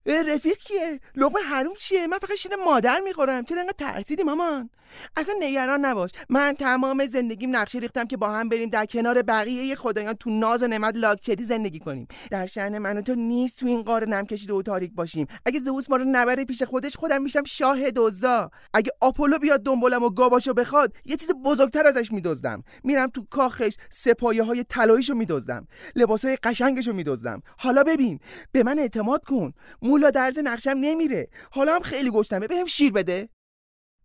رفیق 0.06 0.58
کیه 0.58 1.00
لقمه 1.16 1.40
حروم 1.40 1.74
چیه؟ 1.74 2.06
من 2.06 2.18
فقط 2.18 2.34
شیر 2.34 2.56
مادر 2.56 3.00
می‌خورم. 3.00 3.44
چرا 3.44 3.60
انقدر 3.60 3.74
ترسیدی 3.78 4.22
مامان؟ 4.22 4.70
اصلا 5.16 5.34
نگران 5.40 5.84
نباش. 5.84 6.10
من 6.28 6.52
تمام 6.52 7.06
زندگیم 7.06 7.56
نقشه 7.56 7.78
ریختم 7.78 8.04
که 8.04 8.16
با 8.16 8.28
هم 8.28 8.48
بریم 8.48 8.68
در 8.68 8.86
کنار 8.86 9.22
بقیه 9.22 9.74
خدایان 9.74 10.14
تو 10.14 10.30
ناز 10.30 10.62
و 10.62 10.66
نعمت 10.66 10.96
لاکچری 10.96 11.44
زندگی 11.44 11.78
کنیم. 11.78 12.06
در 12.30 12.46
شأن 12.46 12.78
من 12.78 12.96
و 12.96 13.02
تو 13.02 13.14
نیست 13.14 13.60
تو 13.60 13.66
این 13.66 13.82
قاره 13.82 14.06
نم 14.06 14.26
کشیده 14.26 14.54
و 14.54 14.62
تاریک 14.62 14.92
باشیم. 14.94 15.26
اگه 15.46 15.60
زئوس 15.60 15.90
ما 15.90 15.96
رو 15.96 16.04
نبره 16.04 16.44
پیش 16.44 16.62
خودش 16.62 16.96
خودم 16.96 17.22
میشم 17.22 17.44
شاه 17.44 17.90
دزدا. 17.90 18.50
اگه 18.74 18.90
آپولو 19.00 19.38
بیاد 19.38 19.62
دنبالم 19.62 20.02
و 20.02 20.10
گاواشو 20.10 20.54
بخواد 20.54 20.92
یه 21.04 21.16
چیز 21.16 21.30
بزرگتر 21.44 21.86
ازش 21.86 22.12
میدزدم. 22.12 22.62
میرم 22.84 23.08
تو 23.08 23.26
کاخش 23.30 23.76
سپایه 23.90 24.42
های 24.42 24.64
طلاییشو 24.64 25.14
میدزدم. 25.14 25.66
لباسای 25.96 26.36
قشنگشو 26.42 26.92
میدزدم. 26.92 27.42
حالا 27.58 27.82
ببین 27.82 28.18
به 28.52 28.62
من 28.62 28.78
اعتماد 28.78 29.24
کن. 29.24 29.52
مولا 29.82 30.10
درز 30.10 30.38
نقشم 30.38 30.76
نمیره. 30.80 31.28
حالا 31.50 31.74
هم 31.74 31.82
خیلی 31.82 32.10
گشتمه. 32.10 32.46
بهم 32.46 32.64
شیر 32.64 32.92
بده. 32.92 33.28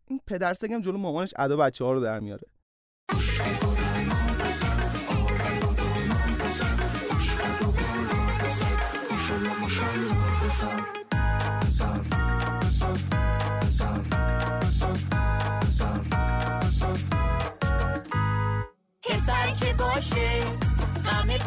این 0.10 0.20
پدر 0.28 0.54
سگم 0.54 0.82
جلو 0.82 0.98
مامانش 0.98 1.34
ادا 1.38 1.58
بچه 1.58 1.86
ها 1.86 1.92
رو 1.92 2.02
در 2.02 2.20
میاره. 2.20 2.48
پسر 19.04 19.52
که 19.60 19.74
باشه 19.78 20.42
غمت 21.06 21.42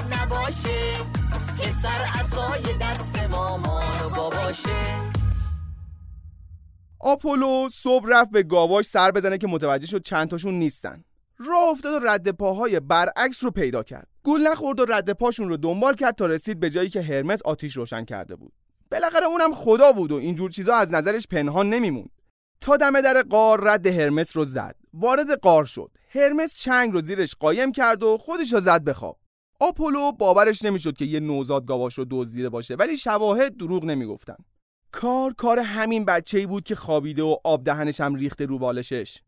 پسر 1.59 2.05
اصای 2.21 2.63
دست 2.81 3.19
مامان 3.31 4.03
و 4.07 4.09
باباشه. 4.09 5.20
آپولو 7.03 7.69
صبح 7.73 8.07
رفت 8.09 8.31
به 8.31 8.43
گاواش 8.43 8.85
سر 8.85 9.11
بزنه 9.11 9.39
که 9.39 9.47
متوجه 9.47 9.87
شد 9.87 10.03
چند 10.03 10.29
تاشون 10.29 10.55
نیستن. 10.55 11.05
راه 11.39 11.69
افتاد 11.71 12.03
و 12.03 12.07
رد 12.07 12.31
پاهای 12.31 12.81
برعکس 12.81 13.45
رو 13.45 13.51
پیدا 13.51 13.83
کرد. 13.83 14.09
گول 14.23 14.49
نخورد 14.49 14.81
و 14.81 14.85
رد 14.85 15.13
پاشون 15.13 15.49
رو 15.49 15.57
دنبال 15.57 15.95
کرد 15.95 16.15
تا 16.15 16.27
رسید 16.27 16.61
به 16.61 16.71
جایی 16.71 16.89
که 16.89 17.03
هرمس 17.03 17.43
آتیش 17.45 17.77
روشن 17.77 18.05
کرده 18.05 18.37
بود. 18.37 18.53
بالاخره 18.91 19.27
اونم 19.27 19.55
خدا 19.55 19.93
بود 19.93 20.13
و 20.13 20.17
اینجور 20.17 20.51
چیزا 20.51 20.75
از 20.75 20.93
نظرش 20.93 21.27
پنهان 21.27 21.71
نمیموند. 21.71 22.11
تا 22.61 22.77
دم 22.77 23.01
در 23.01 23.23
قار 23.23 23.65
رد 23.65 23.87
هرمس 23.87 24.37
رو 24.37 24.45
زد. 24.45 24.77
وارد 24.95 25.41
قار 25.41 25.65
شد. 25.65 25.91
هرمس 26.09 26.57
چنگ 26.57 26.93
رو 26.93 27.01
زیرش 27.01 27.35
قایم 27.41 27.73
کرد 27.73 28.03
و 28.03 28.19
خودش 28.19 28.53
رو 28.53 28.61
زد 28.61 28.85
به 28.85 28.93
خواب. 28.93 29.19
آپولو 29.61 30.13
باورش 30.13 30.65
نمی‌شد 30.65 30.97
که 30.97 31.05
یه 31.05 31.21
نوزاد 31.21 31.67
گاواش 31.67 31.99
رو 31.99 32.07
دزدیده 32.11 32.49
باشه 32.49 32.75
ولی 32.75 32.99
شواهد 32.99 33.57
دروغ 33.57 33.85
نمی‌گفتن. 33.85 34.37
کار 34.93 35.33
کار 35.33 35.59
همین 35.59 36.05
بچه 36.05 36.39
ای 36.39 36.47
بود 36.47 36.65
که 36.65 36.75
خوابیده 36.75 37.23
و 37.23 37.37
آب 37.45 37.65
دهنش 37.65 38.01
هم 38.01 38.15
ریخته 38.15 38.47
رو 38.47 38.59
بالشش 38.59 39.19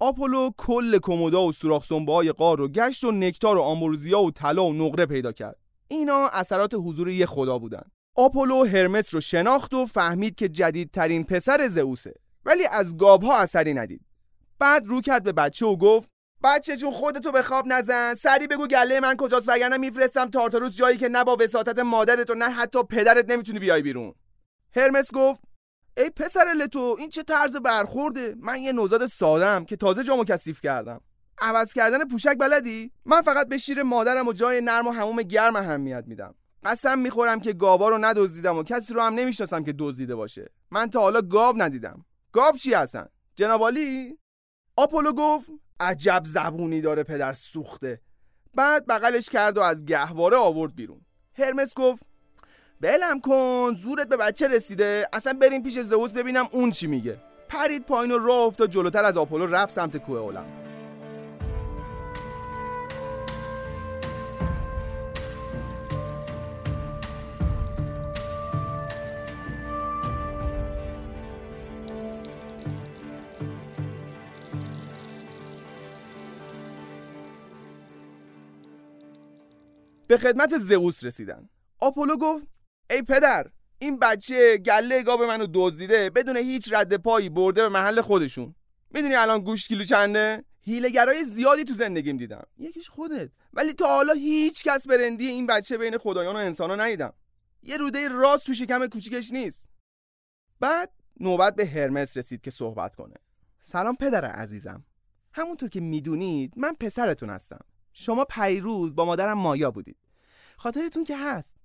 آپولو 0.00 0.50
کل 0.56 0.98
کمودا 0.98 1.42
و 1.42 1.52
سوراخ 1.52 1.92
های 1.92 2.32
قار 2.32 2.58
رو 2.58 2.68
گشت 2.68 3.04
و 3.04 3.12
نکتار 3.12 3.56
و 3.56 3.60
آمورزیا 3.60 4.20
و 4.20 4.30
طلا 4.30 4.64
و 4.64 4.72
نقره 4.72 5.06
پیدا 5.06 5.32
کرد. 5.32 5.56
اینا 5.88 6.28
اثرات 6.28 6.74
حضور 6.74 7.08
یه 7.08 7.26
خدا 7.26 7.58
بودن. 7.58 7.82
آپولو 8.14 8.64
هرمس 8.64 9.14
رو 9.14 9.20
شناخت 9.20 9.74
و 9.74 9.86
فهمید 9.86 10.34
که 10.34 10.48
جدیدترین 10.48 11.24
پسر 11.24 11.68
زئوسه. 11.68 12.14
ولی 12.44 12.66
از 12.66 12.96
گاوها 12.96 13.38
اثری 13.38 13.74
ندید. 13.74 14.00
بعد 14.58 14.86
رو 14.86 15.00
کرد 15.00 15.22
به 15.22 15.32
بچه 15.32 15.66
و 15.66 15.76
گفت 15.76 16.10
بچه 16.44 16.76
جون 16.76 16.90
خودتو 16.90 17.32
به 17.32 17.42
خواب 17.42 17.64
نزن. 17.66 18.14
سری 18.14 18.46
بگو 18.46 18.66
گله 18.66 19.00
من 19.00 19.16
کجاست 19.16 19.48
وگرنه 19.48 19.76
میفرستم 19.76 20.30
تارتاروس 20.30 20.76
جایی 20.76 20.96
که 20.96 21.08
نه 21.08 21.24
با 21.24 21.36
وساطت 21.40 21.78
مادرت 21.78 22.30
و 22.30 22.34
نه 22.34 22.50
حتی 22.50 22.78
پدرت 22.82 23.30
نمی‌تونی 23.30 23.58
بیای 23.58 23.82
بیرون. 23.82 24.14
هرمس 24.76 25.12
گفت 25.12 25.42
ای 25.96 26.10
پسر 26.10 26.54
لتو 26.56 26.96
این 26.98 27.08
چه 27.08 27.22
طرز 27.22 27.56
برخورده؟ 27.56 28.34
من 28.40 28.58
یه 28.58 28.72
نوزاد 28.72 29.06
سادم 29.06 29.64
که 29.64 29.76
تازه 29.76 30.04
جامو 30.04 30.24
کثیف 30.24 30.60
کردم. 30.60 31.00
عوض 31.40 31.72
کردن 31.72 32.08
پوشک 32.08 32.36
بلدی؟ 32.38 32.92
من 33.04 33.22
فقط 33.22 33.48
به 33.48 33.58
شیر 33.58 33.82
مادرم 33.82 34.28
و 34.28 34.32
جای 34.32 34.60
نرم 34.60 34.86
و 34.86 34.90
هموم 34.90 35.22
گرم 35.22 35.56
اهمیت 35.56 36.04
میدم. 36.06 36.34
قسم 36.64 36.98
می‌خورم 36.98 37.40
که 37.40 37.52
گاوا 37.52 37.88
رو 37.88 37.98
ندزدیدم 37.98 38.58
و 38.58 38.62
کسی 38.62 38.94
رو 38.94 39.00
هم 39.00 39.14
نمی‌شناسم 39.14 39.64
که 39.64 39.74
دزدیده 39.78 40.14
باشه. 40.14 40.50
من 40.70 40.90
تا 40.90 41.00
حالا 41.00 41.20
گاو 41.20 41.62
ندیدم. 41.62 42.04
گاو 42.32 42.56
چی 42.56 42.74
هستن؟ 42.74 43.06
جنابالی 43.36 44.18
آپولو 44.76 45.12
گفت 45.12 45.50
عجب 45.80 46.22
زبونی 46.26 46.80
داره 46.80 47.02
پدر 47.02 47.32
سوخته. 47.32 48.00
بعد 48.54 48.86
بغلش 48.86 49.28
کرد 49.28 49.58
و 49.58 49.60
از 49.60 49.84
گهواره 49.84 50.36
آورد 50.36 50.74
بیرون. 50.74 51.00
هرمس 51.34 51.74
گفت 51.74 52.02
بلم 52.80 53.20
کن 53.20 53.74
زورت 53.82 54.08
به 54.08 54.16
بچه 54.16 54.48
رسیده. 54.48 55.08
اصلا 55.12 55.32
بریم 55.32 55.62
پیش 55.62 55.78
زئوس 55.78 56.12
ببینم 56.12 56.48
اون 56.52 56.70
چی 56.70 56.86
میگه. 56.86 57.18
پرید 57.48 57.84
پایین 57.84 58.12
و 58.12 58.18
راه 58.18 58.46
افتاد 58.46 58.70
جلوتر 58.70 59.04
از 59.04 59.16
آپولو 59.16 59.46
رفت 59.46 59.72
سمت 59.72 59.96
کوه 59.96 60.18
اولم. 60.18 60.46
به 80.06 80.18
خدمت 80.18 80.58
زئوس 80.58 81.04
رسیدن. 81.04 81.48
آپولو 81.80 82.16
گفت 82.16 82.46
ای 82.90 83.02
پدر 83.02 83.46
این 83.78 83.98
بچه 83.98 84.56
گله 84.56 85.02
گاو 85.02 85.26
منو 85.26 85.46
دزدیده 85.54 86.10
بدون 86.10 86.36
هیچ 86.36 86.72
رد 86.72 86.96
پایی 86.96 87.28
برده 87.28 87.62
به 87.62 87.68
محل 87.68 88.00
خودشون. 88.00 88.54
می‌دونی 88.90 89.14
الان 89.14 89.40
گوشت 89.40 89.68
کیلو 89.68 89.84
چنده؟ 89.84 90.44
هیلگرای 90.60 91.24
زیادی 91.24 91.64
تو 91.64 91.74
زندگیم 91.74 92.16
دیدم. 92.16 92.46
یکیش 92.58 92.88
خودت. 92.88 93.30
ولی 93.52 93.72
تا 93.72 93.86
حالا 93.86 94.12
هیچ 94.12 94.64
کس 94.64 94.86
برندی 94.86 95.26
این 95.26 95.46
بچه 95.46 95.78
بین 95.78 95.98
خدایان 95.98 96.36
و 96.36 96.38
انسانا 96.38 96.76
ندیدم. 96.76 97.12
یه 97.62 97.76
روده 97.76 98.08
راست 98.08 98.46
تو 98.46 98.54
شکم 98.54 98.86
کوچیکش 98.86 99.32
نیست. 99.32 99.68
بعد 100.60 100.92
نوبت 101.20 101.54
به 101.54 101.66
هرمس 101.66 102.16
رسید 102.16 102.40
که 102.40 102.50
صحبت 102.50 102.94
کنه. 102.94 103.14
سلام 103.60 103.96
پدر 103.96 104.24
عزیزم. 104.24 104.84
همونطور 105.32 105.68
که 105.68 105.80
می‌دونید 105.80 106.52
من 106.56 106.72
پسرتون 106.80 107.30
هستم. 107.30 107.64
شما 107.92 108.24
پیروز 108.24 108.94
با 108.94 109.04
مادرم 109.04 109.38
مایا 109.38 109.70
بودید. 109.70 109.96
خاطرتون 110.56 111.04
که 111.04 111.16
هست. 111.16 111.56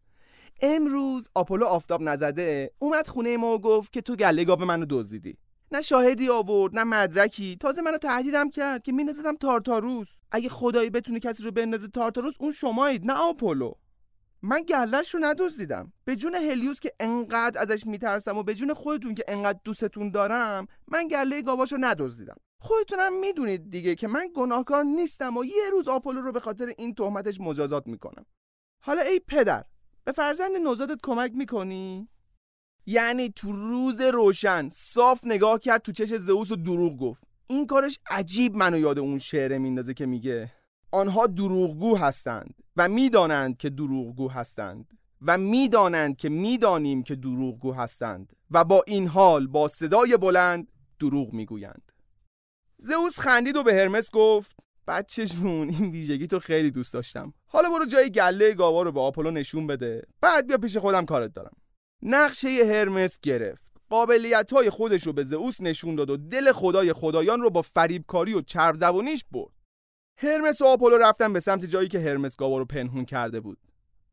امروز 0.61 1.27
آپولو 1.35 1.65
آفتاب 1.65 2.01
نزده. 2.01 2.71
اومد 2.79 3.07
خونه 3.07 3.37
ما 3.37 3.53
و 3.55 3.61
گفت 3.61 3.93
که 3.93 4.01
تو 4.01 4.15
گله 4.15 4.45
گاو 4.45 4.65
منو 4.65 4.85
دزدیدی. 4.89 5.37
نه 5.71 5.81
شاهدی 5.81 6.29
آورد 6.29 6.75
نه 6.75 6.83
مدرکی. 6.83 7.57
تازه 7.59 7.81
منو 7.81 7.97
تهدیدم 7.97 8.49
کرد 8.49 8.83
که 8.83 8.91
مینزدم 8.91 9.35
تارتاروس. 9.35 10.09
اگه 10.31 10.49
خدایی 10.49 10.89
بتونه 10.89 11.19
کسی 11.19 11.43
رو 11.43 11.51
بندازه 11.51 11.87
تارتاروس 11.87 12.35
اون 12.39 12.51
شمایید 12.51 13.05
نه 13.05 13.13
آپولو. 13.13 13.73
من 14.41 14.61
گلش 14.61 15.13
رو 15.13 15.19
ندزدیدم. 15.23 15.93
به 16.05 16.15
جون 16.15 16.35
هلیوس 16.35 16.79
که 16.79 16.91
انقدر 16.99 17.61
ازش 17.61 17.85
میترسم 17.85 18.37
و 18.37 18.43
به 18.43 18.55
جون 18.55 18.73
خودتون 18.73 19.15
که 19.15 19.23
انقدر 19.27 19.59
دوستتون 19.63 20.11
دارم 20.11 20.67
من 20.87 21.07
گله 21.07 21.41
گاواش 21.41 21.71
رو 21.71 21.77
ندزدیدم. 21.81 22.35
خودتونم 22.59 23.19
می‌دونید 23.19 23.69
دیگه 23.69 23.95
که 23.95 24.07
من 24.07 24.29
گناهکار 24.35 24.83
نیستم 24.83 25.37
و 25.37 25.45
یه 25.45 25.69
روز 25.71 25.87
آپولو 25.87 26.21
رو 26.21 26.31
به 26.31 26.39
خاطر 26.39 26.73
این 26.77 26.95
تهمتش 26.95 27.41
مجازات 27.41 27.87
می‌کنم. 27.87 28.25
حالا 28.83 29.01
ای 29.01 29.19
پدر 29.19 29.63
به 30.05 30.11
فرزند 30.11 30.57
نوزادت 30.63 30.99
کمک 31.03 31.31
می‌کنی؟ 31.35 32.07
یعنی 32.85 33.29
تو 33.29 33.51
روز 33.51 34.01
روشن 34.01 34.69
صاف 34.69 35.25
نگاه 35.25 35.59
کرد 35.59 35.81
تو 35.81 35.91
چش 35.91 36.13
زئوس 36.13 36.51
و 36.51 36.55
دروغ 36.55 36.97
گفت 36.97 37.23
این 37.47 37.67
کارش 37.67 37.99
عجیب 38.09 38.55
منو 38.55 38.77
یاد 38.77 38.99
اون 38.99 39.19
شعره 39.19 39.57
میندازه 39.57 39.93
که 39.93 40.05
میگه 40.05 40.51
آنها 40.91 41.27
دروغگو 41.27 41.97
هستند 41.97 42.53
و 42.77 42.89
می‌دانند 42.89 43.57
که 43.57 43.69
دروغگو 43.69 44.29
هستند 44.29 44.97
و 45.21 45.37
می‌دانند 45.37 46.17
که 46.17 46.29
می‌دانیم 46.29 47.03
که 47.03 47.15
دروغگو 47.15 47.73
هستند 47.73 48.33
و 48.51 48.63
با 48.63 48.83
این 48.87 49.07
حال 49.07 49.47
با 49.47 49.67
صدای 49.67 50.17
بلند 50.17 50.67
دروغ 50.99 51.33
می‌گویند 51.33 51.91
زئوس 52.77 53.19
خندید 53.19 53.57
و 53.57 53.63
به 53.63 53.73
هرمس 53.73 54.11
گفت 54.11 54.55
بچه 54.87 55.25
جون 55.25 55.69
این 55.69 55.91
ویژگی 55.91 56.27
تو 56.27 56.39
خیلی 56.39 56.71
دوست 56.71 56.93
داشتم. 56.93 57.33
حالا 57.47 57.69
برو 57.69 57.85
جای 57.85 58.11
گله 58.11 58.53
گاوا 58.53 58.83
رو 58.83 58.91
به 58.91 59.01
آپولو 59.01 59.31
نشون 59.31 59.67
بده. 59.67 60.01
بعد 60.21 60.47
بیا 60.47 60.57
پیش 60.57 60.77
خودم 60.77 61.05
کارت 61.05 61.33
دارم. 61.33 61.57
نقشه 62.01 62.47
هرمس 62.49 63.19
گرفت. 63.19 63.71
قابلیت 63.89 64.53
های 64.53 64.69
خودش 64.69 65.07
رو 65.07 65.13
به 65.13 65.23
زئوس 65.23 65.61
نشون 65.61 65.95
داد 65.95 66.09
و 66.09 66.17
دل 66.17 66.51
خدای 66.51 66.93
خدایان 66.93 67.41
رو 67.41 67.49
با 67.49 67.61
فریبکاری 67.61 68.33
و 68.33 68.41
چرب 68.41 68.75
زبونیش 68.75 69.25
برد. 69.31 69.53
هرمس 70.17 70.61
و 70.61 70.65
آپولو 70.65 70.97
رفتن 70.97 71.33
به 71.33 71.39
سمت 71.39 71.65
جایی 71.65 71.87
که 71.87 71.99
هرمس 71.99 72.35
گاوا 72.35 72.57
رو 72.57 72.65
پنهون 72.65 73.05
کرده 73.05 73.39
بود. 73.39 73.57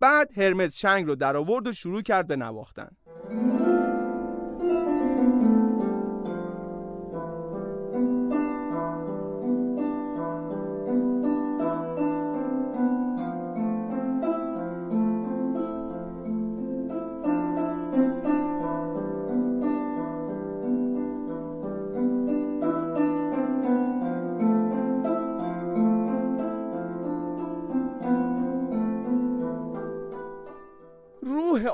بعد 0.01 0.39
هرمس 0.39 0.77
شنگ 0.77 1.07
رو 1.07 1.15
در 1.15 1.37
آورد 1.37 1.67
و 1.67 1.73
شروع 1.73 2.03
کرد 2.03 2.27
به 2.27 2.37
نواختن. 2.37 2.91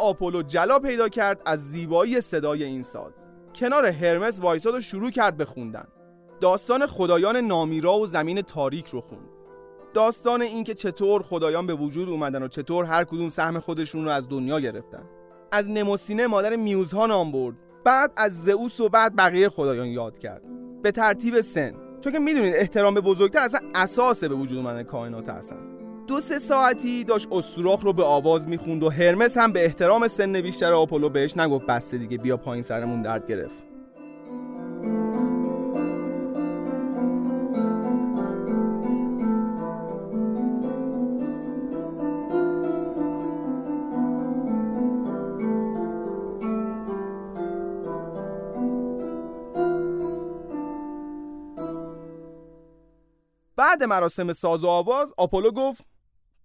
آپولو 0.07 0.43
جلا 0.43 0.79
پیدا 0.79 1.09
کرد 1.09 1.41
از 1.47 1.71
زیبایی 1.71 2.21
صدای 2.21 2.65
این 2.65 2.83
ساز. 2.83 3.27
کنار 3.55 3.87
هرمس 3.87 4.41
وایساد 4.41 4.75
و 4.75 4.81
شروع 4.81 5.11
کرد 5.11 5.37
به 5.37 5.45
خوندن. 5.45 5.87
داستان 6.41 6.87
خدایان 6.87 7.37
نامیرا 7.37 7.99
و 7.99 8.07
زمین 8.07 8.41
تاریک 8.41 8.87
رو 8.87 9.01
خوند. 9.01 9.29
داستان 9.95 10.43
اینکه 10.43 10.75
چطور 10.75 11.23
خدایان 11.23 11.67
به 11.67 11.75
وجود 11.75 12.09
اومدن 12.09 12.43
و 12.43 12.49
چطور 12.49 12.85
هر 12.85 13.05
کدوم 13.05 13.29
سهم 13.29 13.59
خودشون 13.59 14.05
رو 14.05 14.11
از 14.11 14.29
دنیا 14.29 14.61
گرفتن. 14.61 15.03
از 15.53 15.71
نموسینه 15.71 16.27
مادر 16.27 16.57
میوزها 16.57 17.07
نام 17.07 17.33
برد. 17.33 17.55
بعد 17.85 18.13
از 18.17 18.45
زئوس 18.45 18.81
و 18.81 18.89
بعد 18.89 19.17
بقیه 19.17 19.49
خدایان 19.49 19.87
یاد 19.87 20.19
کرد. 20.19 20.43
به 20.83 20.91
ترتیب 20.91 21.41
سن. 21.41 21.75
چون 22.01 22.13
که 22.13 22.19
می‌دونید 22.19 22.55
احترام 22.55 22.95
به 22.95 23.01
بزرگتر 23.01 23.41
اصلا 23.41 23.61
اساس 23.75 24.25
به 24.25 24.35
وجود 24.35 24.59
اومدن 24.59 24.83
کائنات 24.83 25.29
هستن. 25.29 25.76
دو 26.07 26.21
سه 26.21 26.39
ساعتی 26.39 27.05
داشت 27.05 27.29
اسوراخ 27.33 27.81
رو 27.81 27.93
به 27.93 28.05
آواز 28.05 28.49
می‌خوند 28.49 28.83
و 28.83 28.91
هرمس 28.91 29.37
هم 29.37 29.53
به 29.53 29.65
احترام 29.65 30.09
سن 30.09 30.41
بیشتر 30.41 30.73
آپولو 30.73 31.09
بهش 31.09 31.37
نگفت 31.37 31.67
بسته 31.67 31.99
دیگه 31.99 32.19
بیا 32.19 32.37
پایین 32.37 32.63
سرمون 32.63 33.03
درد 33.03 33.27
گرفت. 33.27 33.67
بعد 53.57 53.83
مراسم 53.83 54.33
ساز 54.33 54.65
و 54.65 54.69
آواز 54.69 55.15
آپولو 55.17 55.51
گفت 55.51 55.85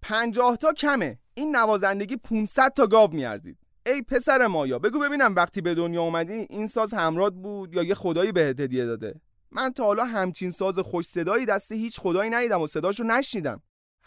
پنجاه 0.02 0.56
تا 0.56 0.72
کمه. 0.72 1.18
این 1.34 1.56
نوازندگی 1.56 2.16
500 2.16 2.72
تا 2.72 2.86
گاو 2.86 3.12
میارزید. 3.12 3.58
ای 3.86 4.02
پسر 4.02 4.46
مایا 4.46 4.78
بگو 4.78 4.98
ببینم 4.98 5.34
وقتی 5.34 5.60
به 5.60 5.74
دنیا 5.74 6.02
اومدی 6.02 6.46
این 6.50 6.66
ساز 6.66 6.94
همراد 6.94 7.34
بود 7.34 7.74
یا 7.74 7.82
یه 7.82 7.94
خدایی 7.94 8.32
بهت 8.32 8.60
هدیه 8.60 8.84
داده؟ 8.84 9.20
من 9.50 9.72
تا 9.72 9.84
حالا 9.84 10.04
همچین 10.04 10.50
ساز 10.50 10.78
خوش 10.78 11.06
صدایی 11.06 11.46
دست 11.46 11.72
هیچ 11.72 12.00
خدایی 12.00 12.30
ندیدم 12.30 12.60
و 12.60 12.66
صداشو 12.66 13.04
نشنیدم. 13.04 13.62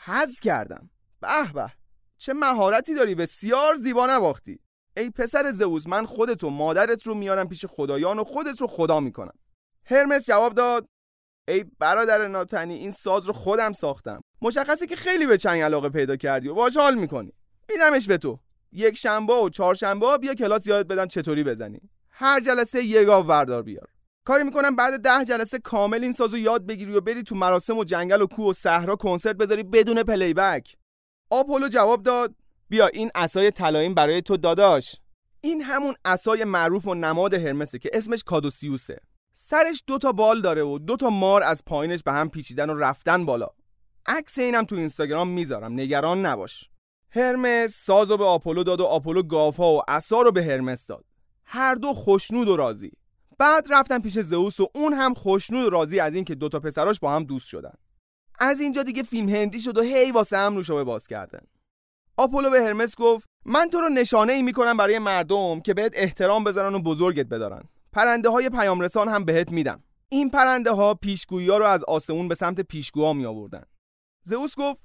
حز 0.05 0.39
کردم. 0.39 0.89
به 1.21 1.51
به. 1.53 1.73
چه 2.17 2.33
مهارتی 2.33 2.93
داری؟ 2.93 3.15
بسیار 3.15 3.75
زیبا 3.75 4.05
نواختی. 4.05 4.59
ای 4.97 5.09
پسر 5.09 5.51
زئوس 5.51 5.87
من 5.87 6.05
خودت 6.05 6.43
و 6.43 6.49
مادرت 6.49 7.03
رو 7.03 7.15
میارم 7.15 7.49
پیش 7.49 7.65
خدایان 7.65 8.19
و 8.19 8.23
خودت 8.23 8.61
رو 8.61 8.67
خدا 8.67 8.99
می‌کنم. 8.99 9.33
هرمس 9.85 10.27
جواب 10.27 10.53
داد. 10.53 10.87
ای 11.47 11.65
برادر 11.79 12.27
ناتنی 12.27 12.75
این 12.75 12.91
ساز 12.91 13.25
رو 13.25 13.33
خودم 13.33 13.71
ساختم. 13.71 14.21
مشخصه 14.41 14.87
که 14.87 14.95
خیلی 14.95 15.27
به 15.27 15.37
چنگ 15.37 15.61
علاقه 15.61 15.89
پیدا 15.89 16.15
کردی 16.15 16.47
و 16.47 16.53
باش 16.53 16.77
حال 16.77 16.95
می‌کنی. 16.95 17.33
میدمش 17.69 18.07
به 18.07 18.17
تو. 18.17 18.39
یک 18.71 18.97
شنبه 18.97 19.33
و 19.33 19.49
چهارشنبه 19.49 20.17
بیا 20.17 20.33
کلاس 20.33 20.67
یادت 20.67 20.87
بدم 20.87 21.07
چطوری 21.07 21.43
بزنی. 21.43 21.81
هر 22.09 22.39
جلسه 22.39 22.83
یه 22.83 23.03
گاو 23.03 23.25
وردار 23.25 23.63
بیار. 23.63 23.87
کاری 24.25 24.43
می‌کنم 24.43 24.75
بعد 24.75 25.01
ده 25.01 25.25
جلسه 25.25 25.59
کامل 25.59 26.03
این 26.03 26.11
سازو 26.11 26.37
یاد 26.37 26.65
بگیری 26.65 26.93
و 26.93 27.01
بری 27.01 27.23
تو 27.23 27.35
مراسم 27.35 27.77
و 27.77 27.83
جنگل 27.83 28.21
و 28.21 28.27
کوه 28.27 28.49
و 28.49 28.53
صحرا 28.53 28.95
کنسرت 28.95 29.35
بذاری 29.35 29.63
بدون 29.63 30.03
پلی 30.03 30.33
بک 30.33 30.75
آپولو 31.29 31.67
جواب 31.67 32.03
داد 32.03 32.35
بیا 32.69 32.87
این 32.87 33.11
اسای 33.15 33.51
طلاییم 33.51 33.93
برای 33.93 34.21
تو 34.21 34.37
داداش. 34.37 34.95
این 35.41 35.61
همون 35.61 35.95
اسای 36.05 36.43
معروف 36.43 36.87
و 36.87 36.93
نماد 36.93 37.33
هرمسه 37.33 37.79
که 37.79 37.89
اسمش 37.93 38.23
کادوسیوسه. 38.23 38.97
سرش 39.37 39.83
دو 39.87 39.97
تا 39.97 40.11
بال 40.11 40.41
داره 40.41 40.63
و 40.63 40.79
دو 40.79 40.95
تا 40.95 41.09
مار 41.09 41.43
از 41.43 41.65
پایینش 41.65 42.03
به 42.03 42.11
هم 42.11 42.29
پیچیدن 42.29 42.69
و 42.69 42.75
رفتن 42.75 43.25
بالا. 43.25 43.49
عکس 44.05 44.37
اینم 44.39 44.63
تو 44.63 44.75
اینستاگرام 44.75 45.29
می‌ذارم 45.29 45.73
نگران 45.73 46.25
نباش. 46.25 46.69
هرمس 47.09 47.71
سازو 47.71 48.17
به 48.17 48.25
آپولو 48.25 48.63
داد 48.63 48.81
و 48.81 48.83
آپولو 48.83 49.23
گاوها 49.23 49.73
و 49.73 49.81
عصا 49.87 50.21
رو 50.21 50.31
به 50.31 50.43
هرمس 50.43 50.87
داد. 50.87 51.05
هر 51.45 51.75
دو 51.75 51.93
خوشنود 51.93 52.47
و 52.47 52.55
راضی. 52.55 52.91
بعد 53.37 53.67
رفتن 53.69 53.99
پیش 53.99 54.19
زئوس 54.19 54.59
و 54.59 54.69
اون 54.75 54.93
هم 54.93 55.13
خوشنود 55.13 55.65
و 55.65 55.69
راضی 55.69 55.99
از 55.99 56.15
اینکه 56.15 56.35
دوتا 56.35 56.59
پسراش 56.59 56.99
با 56.99 57.11
هم 57.11 57.23
دوست 57.23 57.47
شدن. 57.47 57.73
از 58.39 58.59
اینجا 58.59 58.83
دیگه 58.83 59.03
فیلم 59.03 59.29
هندی 59.29 59.59
شد 59.59 59.77
و 59.77 59.81
هی 59.81 60.11
واسه 60.11 60.37
هم 60.37 60.55
روشو 60.55 60.85
باز 60.85 61.07
کردن. 61.07 61.41
آپولو 62.17 62.49
به 62.49 62.61
هرمس 62.61 62.95
گفت 62.97 63.27
من 63.45 63.69
تو 63.69 63.81
رو 63.81 63.89
نشانه 63.89 64.33
ای 64.33 64.41
می‌کنم 64.41 64.77
برای 64.77 64.99
مردم 64.99 65.61
که 65.61 65.73
بهت 65.73 65.91
احترام 65.95 66.43
بذارن 66.43 66.75
و 66.75 66.79
بزرگت 66.79 67.25
بدارن. 67.25 67.63
پرنده 67.95 68.29
های 68.29 68.49
پیام 68.49 68.81
رسان 68.81 69.09
هم 69.09 69.25
بهت 69.25 69.51
میدم. 69.51 69.83
این 70.09 70.29
پرنده 70.29 70.71
ها 70.71 70.93
پیشگویی 70.93 71.49
ها 71.49 71.57
رو 71.57 71.65
از 71.65 71.83
آسمون 71.83 72.27
به 72.27 72.35
سمت 72.35 72.61
پیشگوها 72.61 73.13
می 73.13 73.25
آوردن 73.25 73.63
زئوس 74.23 74.55
گفت 74.57 74.81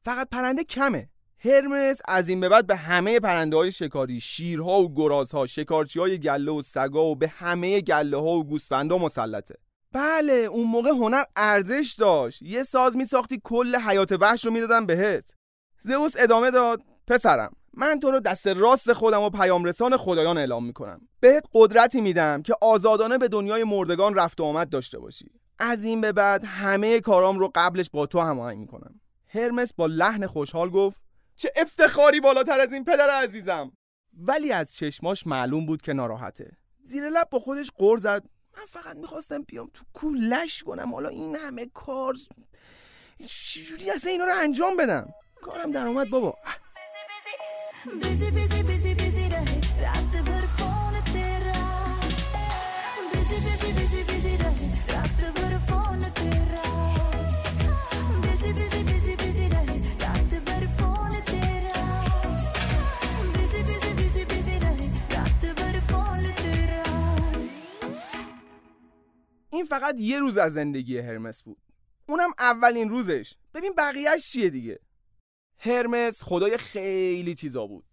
فقط 0.00 0.28
پرنده 0.28 0.64
کمه. 0.64 1.08
هرمس 1.38 2.00
از 2.08 2.28
این 2.28 2.40
به 2.40 2.48
بعد 2.48 2.66
به 2.66 2.76
همه 2.76 3.20
پرنده 3.20 3.56
های 3.56 3.72
شکاری 3.72 4.20
شیرها 4.20 4.82
و 4.82 4.94
گرازها 4.94 5.46
شکارچی 5.46 6.00
های 6.00 6.18
گله 6.18 6.52
و 6.52 6.62
سگا 6.62 7.04
و 7.04 7.16
به 7.16 7.28
همه 7.28 7.80
گله 7.80 8.16
ها 8.16 8.30
و 8.30 8.44
گوسفندا 8.44 8.98
مسلطه. 8.98 9.54
بله 9.92 10.32
اون 10.32 10.66
موقع 10.66 10.90
هنر 10.90 11.24
ارزش 11.36 11.94
داشت. 11.98 12.42
یه 12.42 12.62
ساز 12.62 12.96
می 12.96 13.04
ساختی 13.04 13.40
کل 13.44 13.76
حیات 13.76 14.12
وحش 14.20 14.44
رو 14.44 14.52
می‌دادن 14.52 14.86
بهت. 14.86 15.34
زئوس 15.78 16.14
ادامه 16.18 16.50
داد 16.50 16.82
پسرم 17.06 17.56
من 17.74 17.98
تو 17.98 18.10
رو 18.10 18.20
دست 18.20 18.46
راست 18.46 18.92
خودم 18.92 19.22
و 19.22 19.30
پیام 19.30 19.64
رسان 19.64 19.96
خدایان 19.96 20.38
اعلام 20.38 20.66
می‌کنم. 20.66 21.08
بهت 21.20 21.44
قدرتی 21.52 22.00
میدم 22.00 22.42
که 22.42 22.54
آزادانه 22.60 23.18
به 23.18 23.28
دنیای 23.28 23.64
مردگان 23.64 24.14
رفت 24.14 24.40
و 24.40 24.44
آمد 24.44 24.68
داشته 24.68 24.98
باشی. 24.98 25.30
از 25.58 25.84
این 25.84 26.00
به 26.00 26.12
بعد 26.12 26.44
همه 26.44 27.00
کارام 27.00 27.38
رو 27.38 27.52
قبلش 27.54 27.90
با 27.90 28.06
تو 28.06 28.20
هماهنگ 28.20 28.58
می‌کنم. 28.58 29.00
هرمس 29.28 29.74
با 29.74 29.86
لحن 29.86 30.26
خوشحال 30.26 30.70
گفت 30.70 31.00
چه 31.36 31.52
افتخاری 31.56 32.20
بالاتر 32.20 32.60
از 32.60 32.72
این 32.72 32.84
پدر 32.84 33.10
عزیزم! 33.10 33.72
ولی 34.18 34.52
از 34.52 34.74
چشماش 34.74 35.26
معلوم 35.26 35.66
بود 35.66 35.82
که 35.82 35.92
ناراحته. 35.92 36.50
زیر 36.84 37.08
لب 37.08 37.28
با 37.30 37.38
خودش 37.38 37.70
قر 37.76 37.98
زد. 37.98 38.24
من 38.56 38.64
فقط 38.68 38.96
می‌خواستم 38.96 39.42
بیام 39.42 39.70
تو 39.74 39.84
کولش 39.92 40.62
کنم. 40.62 40.94
حالا 40.94 41.08
این 41.08 41.36
همه 41.36 41.66
کار 41.74 42.16
چجوری 43.26 43.90
اصلا 43.90 44.10
اینا 44.10 44.24
رو 44.24 44.32
انجام 44.36 44.76
بدم؟ 44.76 45.08
کارم 45.42 45.72
در 45.72 45.86
اومد 45.86 46.10
بابا. 46.10 46.34
busy 48.01 48.29
busy 48.31 48.61
busy 48.69 48.93
busy 48.99 49.25
रहे 49.31 49.59
रात 49.81 50.13
भर 50.27 50.45
फोन 50.57 50.93
तेरा 51.13 51.59
busy 53.13 53.37
busy 53.45 53.69
busy 53.77 54.01
busy 54.09 54.33
रहे 54.41 54.67
रात 54.93 55.21
भर 55.37 55.57
फोन 55.69 56.01
तेरा 56.19 56.65
busy 58.23 58.51
busy 58.59 58.81
busy 58.89 59.13
busy 59.21 59.45
रहे 59.53 59.77
रात 60.03 60.33
भर 60.47 60.67
फोन 60.79 61.19
तेरा 61.31 61.85
busy 63.35 63.61
busy 63.69 63.91
busy 63.99 64.25
busy 64.31 64.57
रहे 64.63 64.87
रात 65.15 65.45
भर 65.59 65.79
फोन 65.91 66.31
तेरा 66.41 66.83
این 69.49 69.65
فقط 69.65 69.95
یه 69.99 70.19
روز 70.19 70.37
از 70.37 70.53
زندگی 70.53 70.97
هرمس 70.97 71.43
بود 71.43 71.57
اونم 72.09 72.29
اولین 72.39 72.89
روزش 72.89 73.35
ببین 73.53 73.73
بقیهش 73.77 74.31
چیه 74.31 74.49
دیگه 74.49 74.79
هرمس 75.64 76.22
خدای 76.22 76.56
خیلی 76.56 77.34
چیزا 77.34 77.66
بود. 77.66 77.84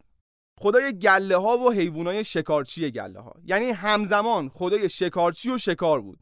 خدای 0.60 1.00
گله 1.00 1.38
ها 1.38 1.58
و 1.58 1.72
حیوانای 1.72 2.24
شکارچی 2.24 2.92
گله 2.92 3.20
ها 3.20 3.34
یعنی 3.46 3.66
همزمان 3.66 4.50
خدای 4.50 4.90
شکارچی 4.90 5.52
و 5.52 5.58
شکار 5.58 6.02
بود. 6.02 6.20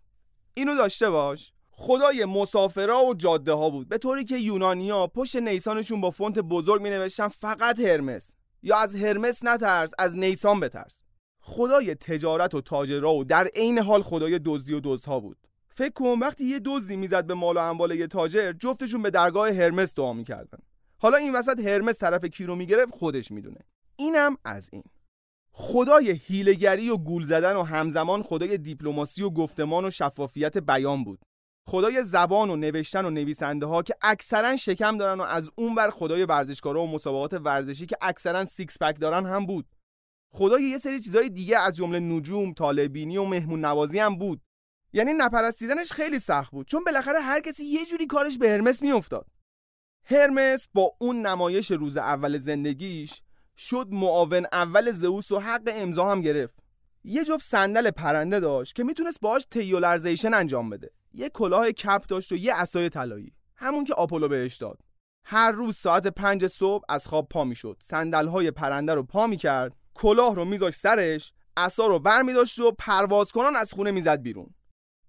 اینو 0.53 0.75
داشته 0.75 1.09
باش. 1.09 1.51
خدای 1.71 2.25
مسافرا 2.25 3.05
و 3.05 3.13
جاده 3.13 3.53
ها 3.53 3.69
بود. 3.69 3.89
به 3.89 3.97
طوری 3.97 4.23
که 4.23 4.37
یونانیا 4.37 5.07
پشت 5.07 5.35
نیسانشون 5.35 6.01
با 6.01 6.11
فونت 6.11 6.39
بزرگ 6.39 6.81
می 6.81 6.89
نوشتن 6.89 7.27
فقط 7.27 7.79
هرمس. 7.79 8.35
یا 8.63 8.77
از 8.77 8.95
هرمس 8.95 9.43
نترس 9.43 9.91
از 9.99 10.17
نیسان 10.17 10.59
بترس. 10.59 11.01
خدای 11.41 11.95
تجارت 11.95 12.55
و 12.55 12.61
تاجرا 12.61 13.13
و 13.13 13.23
در 13.23 13.47
عین 13.47 13.79
حال 13.79 14.01
خدای 14.01 14.39
دزدی 14.45 14.73
و 14.73 14.79
دزدها 14.83 15.19
بود. 15.19 15.37
فکر 15.75 15.93
کن 15.93 16.19
وقتی 16.19 16.45
یه 16.45 16.59
دزدی 16.65 16.95
می‌زد 16.95 17.27
به 17.27 17.33
مال 17.33 17.57
و 17.57 17.59
اموال 17.59 17.91
یه 17.91 18.07
تاجر 18.07 18.53
جفتشون 18.53 19.01
به 19.01 19.09
درگاه 19.09 19.49
هرمس 19.49 19.95
دعا 19.95 20.13
می‌کردن. 20.13 20.59
حالا 20.99 21.17
این 21.17 21.35
وسط 21.35 21.59
هرمس 21.59 21.99
طرف 21.99 22.25
کی 22.25 22.45
رو 22.45 22.55
می‌گرفت؟ 22.55 22.95
خودش 22.95 23.31
می‌دونه. 23.31 23.59
اینم 23.95 24.37
از 24.45 24.69
این. 24.73 24.83
خدای 25.51 26.11
حیله‌گری 26.11 26.89
و 26.89 26.97
گول 26.97 27.23
زدن 27.25 27.55
و 27.55 27.63
همزمان 27.63 28.23
خدای 28.23 28.57
دیپلماسی 28.57 29.23
و 29.23 29.29
گفتمان 29.29 29.85
و 29.85 29.89
شفافیت 29.89 30.57
بیان 30.57 31.03
بود. 31.03 31.19
خدای 31.69 32.03
زبان 32.03 32.49
و 32.49 32.55
نوشتن 32.55 33.05
و 33.05 33.09
نویسنده 33.09 33.65
ها 33.65 33.83
که 33.83 33.95
اکثرا 34.01 34.55
شکم 34.55 34.97
دارن 34.97 35.19
و 35.19 35.23
از 35.23 35.49
اون 35.55 35.75
بر 35.75 35.89
خدای 35.89 36.25
ورزشکارا 36.25 36.81
و 36.81 36.87
مسابقات 36.87 37.33
ورزشی 37.33 37.85
که 37.85 37.97
اکثرا 38.01 38.45
six 38.45 38.77
pack 38.81 38.99
دارن 38.99 39.25
هم 39.25 39.45
بود. 39.45 39.65
خدای 40.33 40.63
یه 40.63 40.77
سری 40.77 40.99
چیزای 40.99 41.29
دیگه 41.29 41.59
از 41.59 41.75
جمله 41.75 41.99
نجوم، 41.99 42.53
طالبینی 42.53 43.17
و 43.17 43.23
مهمون 43.23 43.65
نوازی 43.65 43.99
هم 43.99 44.17
بود. 44.17 44.41
یعنی 44.93 45.13
نپرستیدنش 45.13 45.91
خیلی 45.91 46.19
سخت 46.19 46.51
بود. 46.51 46.67
چون 46.67 46.83
بالاخره 46.83 47.19
هر 47.19 47.39
کسی 47.39 47.65
یه 47.65 47.85
جوری 47.85 48.05
کارش 48.05 48.37
به 48.37 48.49
هرمس 48.49 48.81
میافتاد. 48.81 49.27
هرمس 50.09 50.67
با 50.73 50.91
اون 50.99 51.25
نمایش 51.25 51.71
روز 51.71 51.97
اول 51.97 52.37
زندگیش 52.37 53.21
شد 53.57 53.87
معاون 53.91 54.45
اول 54.51 54.91
زئوس 54.91 55.31
و 55.31 55.39
حق 55.39 55.61
امضا 55.67 56.11
هم 56.11 56.21
گرفت. 56.21 56.55
یه 57.03 57.25
جفت 57.25 57.45
صندل 57.45 57.91
پرنده 57.91 58.39
داشت 58.39 58.75
که 58.75 58.83
می‌تونست 58.83 59.19
باهاش 59.21 59.45
تیولرزیشن 59.51 60.33
انجام 60.33 60.69
بده. 60.69 60.91
یه 61.13 61.29
کلاه 61.29 61.71
کپ 61.71 62.05
داشت 62.07 62.31
و 62.31 62.35
یه 62.35 62.53
عصای 62.53 62.89
طلایی. 62.89 63.33
همون 63.55 63.83
که 63.83 63.93
آپولو 63.93 64.27
بهش 64.27 64.57
داد. 64.57 64.79
هر 65.25 65.51
روز 65.51 65.77
ساعت 65.77 66.07
پنج 66.07 66.47
صبح 66.47 66.83
از 66.89 67.07
خواب 67.07 67.27
پا 67.29 67.43
می‌شد. 67.43 67.77
صندل 67.79 68.27
های 68.27 68.51
پرنده 68.51 68.93
رو 68.93 69.03
پا 69.03 69.27
می‌کرد. 69.27 69.75
کلاه 69.93 70.35
رو 70.35 70.45
میذاشت 70.45 70.79
سرش 70.79 71.33
عصا 71.57 71.87
رو 71.87 71.99
بر 71.99 72.21
میداشت 72.21 72.59
و 72.59 72.71
پرواز 72.71 73.31
کنان 73.31 73.55
از 73.55 73.73
خونه 73.73 73.91
می‌زد 73.91 74.21
بیرون. 74.21 74.53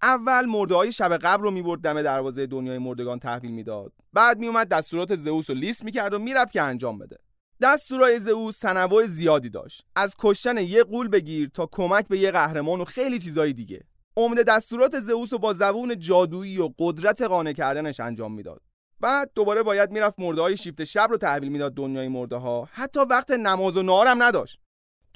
اول 0.01 0.45
مرده 0.45 0.75
های 0.75 0.91
شب 0.91 1.17
قبل 1.17 1.43
رو 1.43 1.51
می‌برد 1.51 1.81
دم 1.81 2.01
دروازه 2.01 2.47
دنیای 2.47 2.77
مردگان 2.77 3.19
تحویل 3.19 3.51
می‌داد. 3.51 3.93
بعد 4.13 4.37
میومد 4.39 4.67
دستورات 4.67 5.15
زئوس 5.15 5.49
رو 5.49 5.55
لیست 5.55 5.83
می‌کرد 5.83 6.13
و 6.13 6.19
می‌رفت 6.19 6.51
که 6.51 6.61
انجام 6.61 6.97
بده. 6.97 7.17
دستورای 7.61 8.19
زئوس 8.19 8.59
تنوع 8.59 9.05
زیادی 9.05 9.49
داشت. 9.49 9.85
از 9.95 10.15
کشتن 10.19 10.57
یه 10.57 10.83
قول 10.83 11.07
بگیر 11.07 11.49
تا 11.49 11.69
کمک 11.71 12.07
به 12.07 12.19
یه 12.19 12.31
قهرمان 12.31 12.81
و 12.81 12.85
خیلی 12.85 13.19
چیزای 13.19 13.53
دیگه. 13.53 13.83
عمده 14.17 14.43
دستورات 14.43 14.99
زئوس 14.99 15.33
رو 15.33 15.39
با 15.39 15.53
زبون 15.53 15.99
جادویی 15.99 16.57
و 16.57 16.69
قدرت 16.79 17.21
قانع 17.21 17.53
کردنش 17.53 17.99
انجام 17.99 18.33
می‌داد. 18.33 18.61
بعد 18.99 19.31
دوباره 19.35 19.63
باید 19.63 19.91
می‌رفت 19.91 20.19
مرده 20.19 20.41
های 20.41 20.57
شیفت 20.57 20.83
شب 20.83 21.07
رو 21.09 21.17
تحویل 21.17 21.49
می‌داد 21.49 21.73
دنیای 21.73 22.07
مرده 22.07 22.39
حتی 22.71 22.99
وقت 22.99 23.31
نماز 23.31 23.77
و 23.77 23.83
نهار 23.83 24.07
نداشت. 24.09 24.59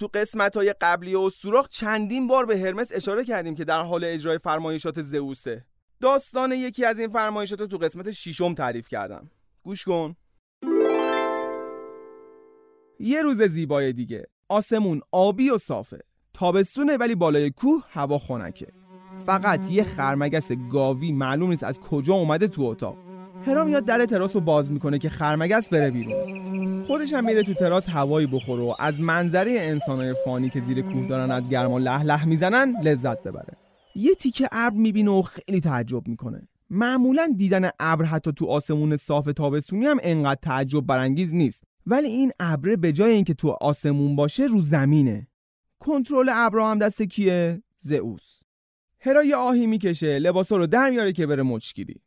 تو 0.04 0.10
قسمت 0.14 0.58
های 0.58 0.74
قبلی 0.82 1.16
و 1.16 1.30
سوراخ 1.30 1.68
چندین 1.68 2.28
بار 2.28 2.46
به 2.46 2.58
هرمس 2.58 2.92
اشاره 2.94 3.24
کردیم 3.24 3.56
که 3.56 3.66
در 3.66 3.84
حال 3.84 4.04
اجرای 4.04 4.38
فرمایشات 4.38 5.02
زئوسه. 5.02 5.66
داستان 6.02 6.52
یکی 6.52 6.86
از 6.86 7.00
این 7.00 7.10
فرمایشات 7.10 7.60
رو 7.62 7.68
تو 7.68 7.78
قسمت 7.78 8.12
ششم 8.12 8.54
تعریف 8.54 8.88
کردم. 8.88 9.32
گوش 9.64 9.84
کن. 9.84 10.16
یه 13.00 13.22
روز 13.22 13.42
زیبای 13.42 13.94
دیگه. 13.94 14.28
آسمون 14.50 15.02
آبی 15.12 15.50
و 15.50 15.58
صافه. 15.58 16.00
تابستونه 16.34 16.98
ولی 16.98 17.16
بالای 17.16 17.50
کوه 17.50 17.84
هوا 17.90 18.18
خنکه. 18.18 18.68
فقط 19.26 19.72
یه 19.72 19.84
خرمگس 19.84 20.52
گاوی 20.72 21.12
معلوم 21.12 21.50
نیست 21.50 21.64
از 21.64 21.80
کجا 21.80 22.14
اومده 22.14 22.48
تو 22.48 22.62
اتاق. 22.62 23.03
هرام 23.46 23.70
یاد 23.70 23.86
در 23.86 24.06
تراس 24.06 24.36
رو 24.36 24.42
باز 24.42 24.72
می‌کنه 24.72 25.00
که 25.00 25.10
خرمگس 25.10 25.70
بره 25.70 25.92
بیرون. 25.92 26.84
خودش 26.84 27.14
هم 27.14 27.26
میره 27.26 27.44
تو 27.44 27.54
تراس 27.54 27.90
هوایی 27.90 28.28
بخوره 28.28 28.64
و 28.64 28.74
از 28.80 29.02
منظره 29.02 29.52
انسانای 29.60 30.16
فانی 30.26 30.50
که 30.50 30.62
زیر 30.62 30.82
کوه 30.82 31.08
دارن 31.08 31.32
از 31.32 31.50
گرما 31.50 31.80
له 31.80 32.04
له 32.04 32.26
می‌زنن 32.26 32.76
لذت 32.84 33.24
ببره. 33.24 33.58
یه 33.96 34.16
تیکه 34.16 34.50
ابر 34.52 34.76
می‌بینه 34.78 35.12
و 35.12 35.22
خیلی 35.22 35.60
تعجب 35.60 36.08
می‌کنه. 36.08 36.48
معمولا 36.70 37.34
دیدن 37.38 37.70
ابر 37.80 38.06
حتی 38.06 38.32
تو 38.32 38.46
آسمون 38.46 38.96
صاف 38.96 39.26
تابستونی 39.26 39.86
هم 39.86 39.98
انقدر 40.04 40.40
تعجب 40.42 40.82
برانگیز 40.82 41.36
نیست. 41.36 41.64
ولی 41.88 42.08
این 42.08 42.32
ابره 42.40 42.76
به 42.76 42.92
جای 42.92 43.12
اینکه 43.12 43.34
تو 43.34 43.50
آسمون 43.50 44.16
باشه 44.16 44.44
رو 44.44 44.62
زمینه. 44.62 45.28
کنترل 45.80 46.30
ابرا 46.34 46.72
هم 46.72 46.80
دست 46.80 47.02
کیه؟ 47.02 47.64
زئوس. 47.78 48.40
هرا 49.00 49.24
یه 49.24 49.36
آهی 49.36 49.68
می‌کشه 49.68 50.20
لباسا 50.20 50.58
رو 50.58 50.68
در 50.68 50.90
میاره 50.90 51.14
که 51.14 51.26
بره 51.26 51.44
مچگیری 51.44 52.02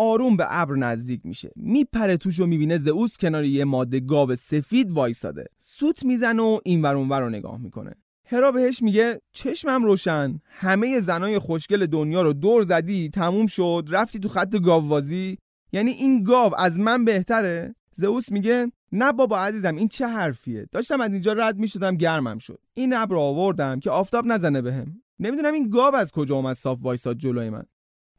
آروم 0.00 0.36
به 0.36 0.46
ابر 0.48 0.76
نزدیک 0.76 1.20
میشه. 1.24 1.50
میپره 1.56 2.16
توش 2.16 2.40
و 2.40 2.46
می‌بینه 2.46 2.78
زئوس 2.78 3.18
کنار 3.18 3.44
یه 3.44 3.64
ماده 3.64 4.00
گاو 4.00 4.34
سفید 4.34 4.90
وایساده. 4.90 5.46
سوت 5.58 6.04
می‌زنه 6.04 6.42
و 6.42 6.58
این 6.64 6.82
ور 6.82 7.20
رو 7.20 7.30
نگاه 7.30 7.58
می‌کنه. 7.58 7.94
هرا 8.26 8.52
بهش 8.52 8.82
میگه 8.82 9.20
چشمم 9.32 9.84
روشن. 9.84 10.40
همه 10.44 11.00
زنای 11.00 11.38
خوشگل 11.38 11.86
دنیا 11.86 12.22
رو 12.22 12.32
دور 12.32 12.62
زدی 12.62 13.08
تموم 13.08 13.46
شد. 13.46 13.88
رفتی 13.90 14.18
تو 14.18 14.28
خط 14.28 14.56
گاووازی 14.56 15.38
یعنی 15.72 15.90
این 15.90 16.22
گاو 16.22 16.60
از 16.60 16.80
من 16.80 17.04
بهتره؟ 17.04 17.74
زئوس 17.92 18.32
میگه 18.32 18.72
نه 18.92 19.12
بابا 19.12 19.38
عزیزم 19.38 19.76
این 19.76 19.88
چه 19.88 20.06
حرفیه؟ 20.06 20.66
داشتم 20.72 21.00
از 21.00 21.12
اینجا 21.12 21.32
رد 21.32 21.58
می‌شدم 21.58 21.96
گرمم 21.96 22.38
شد. 22.38 22.58
این 22.74 22.94
ابر 22.94 23.16
آوردم 23.16 23.80
که 23.80 23.90
آفتاب 23.90 24.26
نزنه 24.26 24.62
بهم. 24.62 25.02
نمی‌دونم 25.18 25.54
این 25.54 25.70
گاو 25.70 25.94
از 25.94 26.12
کجا 26.12 26.36
اومد 26.36 26.56
صاف 26.56 26.78
وایساد 26.82 27.16
جلوی 27.16 27.50
من. 27.50 27.64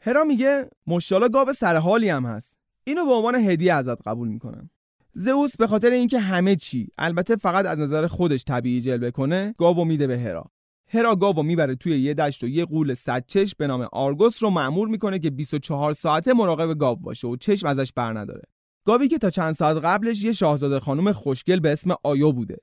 هرا 0.03 0.23
میگه 0.23 0.69
مشالا 0.87 1.27
گاو 1.27 1.53
سرحالی 1.53 2.09
هم 2.09 2.25
هست. 2.25 2.57
اینو 2.83 3.05
به 3.05 3.11
عنوان 3.11 3.35
هدیه 3.35 3.73
ازت 3.73 4.07
قبول 4.07 4.27
می‌کنم. 4.27 4.69
زئوس 5.13 5.57
به 5.57 5.67
خاطر 5.67 5.89
اینکه 5.89 6.19
همه 6.19 6.55
چی 6.55 6.87
البته 6.97 7.35
فقط 7.35 7.65
از 7.65 7.79
نظر 7.79 8.07
خودش 8.07 8.43
طبیعی 8.43 8.81
جلوه 8.81 9.11
کنه 9.11 9.55
گاو 9.57 9.85
میده 9.85 10.07
به 10.07 10.19
هرا. 10.19 10.45
هرا 10.87 11.15
گاو 11.15 11.43
می‌بره 11.43 11.75
توی 11.75 11.99
یه 11.99 12.13
دشت 12.13 12.43
و 12.43 12.47
یه 12.47 12.65
قول 12.65 12.93
صدچش 12.93 13.55
به 13.55 13.67
نام 13.67 13.87
آرگوس 13.91 14.43
رو 14.43 14.49
مأمور 14.49 14.87
می‌کنه 14.87 15.19
که 15.19 15.29
24 15.29 15.93
ساعته 15.93 16.33
مراقب 16.33 16.77
گاو 16.77 16.95
باشه 16.95 17.27
و 17.27 17.35
چشم 17.35 17.67
ازش 17.67 17.93
بر 17.93 18.19
نداره. 18.19 18.43
گاوی 18.85 19.07
که 19.07 19.17
تا 19.17 19.29
چند 19.29 19.53
ساعت 19.53 19.77
قبلش 19.77 20.23
یه 20.23 20.33
شاهزاده 20.33 20.79
خانم 20.79 21.11
خوشگل 21.11 21.59
به 21.59 21.71
اسم 21.71 21.95
آیو 22.03 22.31
بوده. 22.31 22.57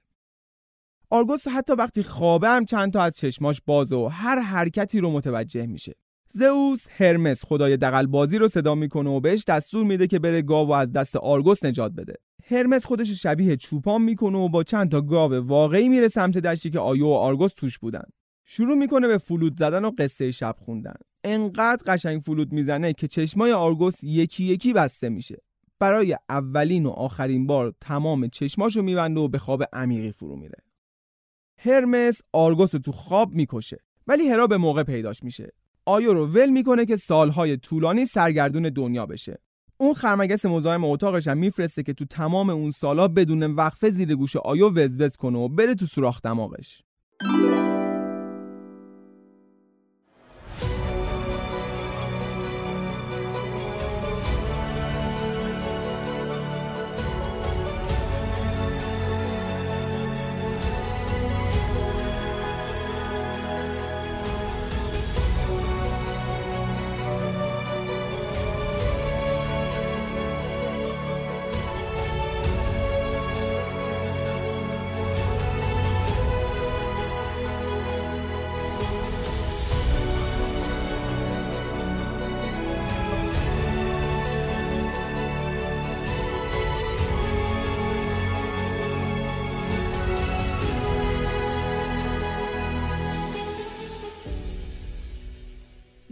آرگوس 1.11 1.49
حتی 1.49 1.73
وقتی 1.73 2.03
خوابه 2.03 2.49
هم 2.49 2.65
چند 2.65 2.93
تا 2.93 3.03
از 3.03 3.17
چشماش 3.17 3.61
بازه 3.67 3.97
و 3.97 4.07
هر 4.07 4.41
حرکتی 4.41 5.01
رو 5.01 5.11
متوجه 5.11 5.67
میشه. 5.67 5.93
زئوس 6.31 6.87
هرمس 6.91 7.45
خدای 7.45 7.77
دقل 7.77 8.07
بازی 8.07 8.39
رو 8.39 8.49
صدا 8.49 8.75
می‌کنه 8.75 9.11
و 9.11 9.21
بهش 9.21 9.45
دستور 9.45 9.85
میده 9.85 10.07
که 10.07 10.19
بره 10.19 10.43
گاو 10.43 10.69
و 10.69 10.73
از 10.73 10.93
دست 10.93 11.17
آرگوس 11.17 11.65
نجات 11.65 11.93
بده. 11.93 12.15
هرمس 12.51 12.87
خودش 12.87 13.11
شبیه 13.23 13.57
چوپان 13.57 14.03
می‌کنه 14.03 14.39
و 14.39 14.49
با 14.49 14.65
چند 14.65 14.91
تا 14.91 15.01
گاو 15.01 15.35
واقعی 15.35 15.89
میره 15.89 16.09
سمت 16.09 16.39
دشتی 16.39 16.71
که 16.71 16.79
آیو 16.79 17.07
و 17.07 17.13
آرگوس 17.13 17.53
توش 17.57 17.79
بودن. 17.79 18.05
شروع 18.45 18.77
می‌کنه 18.77 19.09
به 19.09 19.19
فلوت 19.19 19.57
زدن 19.59 19.85
و 19.85 19.91
قصه 19.99 20.31
شب 20.31 20.55
خوندن. 20.59 20.95
انقدر 21.25 21.83
قشنگ 21.87 22.21
فلوت 22.21 22.53
می‌زنه 22.53 22.93
که 22.93 23.09
چشمای 23.09 23.53
آرگوس 23.53 24.05
یکی 24.05 24.45
یکی 24.45 24.73
بسته 24.73 25.09
میشه. 25.09 25.43
برای 25.79 26.17
اولین 26.29 26.87
و 26.87 26.91
آخرین 26.91 27.47
بار 27.47 27.75
تمام 27.81 28.29
چشماشو 28.29 28.83
میبنده 28.83 29.21
و 29.21 29.29
به 29.29 29.39
خواب 29.39 29.65
عمیقی 29.73 30.13
فرو 30.13 30.37
میره. 30.37 30.59
هرمس 31.59 32.23
آرگوس 32.33 32.75
رو 32.75 32.81
تو 32.81 32.93
خواب 32.93 33.35
می‌کشه 33.35 33.79
ولی 34.07 34.29
هرا 34.29 34.47
به 34.47 34.57
موقع 34.57 34.83
پیداش 34.83 35.23
میشه. 35.23 35.53
آیو 35.89 36.13
رو 36.13 36.27
ول 36.27 36.51
می‌کنه 36.51 36.87
که 36.87 36.97
سالهای 36.97 37.57
طولانی 37.57 38.07
سرگردون 38.07 38.63
دنیا 38.63 39.07
بشه. 39.07 39.39
اون 39.77 39.95
خرمگس 39.95 40.47
مزاحم 40.47 40.85
اتاقش 40.85 41.29
هم 41.29 41.39
میفرسته 41.39 41.83
که 41.83 41.93
تو 41.93 42.05
تمام 42.05 42.51
اون 42.51 42.71
سالا 42.71 43.09
بدون 43.09 43.43
وقفه 43.43 43.91
زیر 43.91 44.15
گوش 44.15 44.37
آیو 44.37 44.71
وزوز 44.71 45.17
کنه 45.17 45.39
و 45.39 45.49
بره 45.49 45.75
تو 45.75 45.87
سوراخ 45.87 46.23
دماغش. 46.23 46.83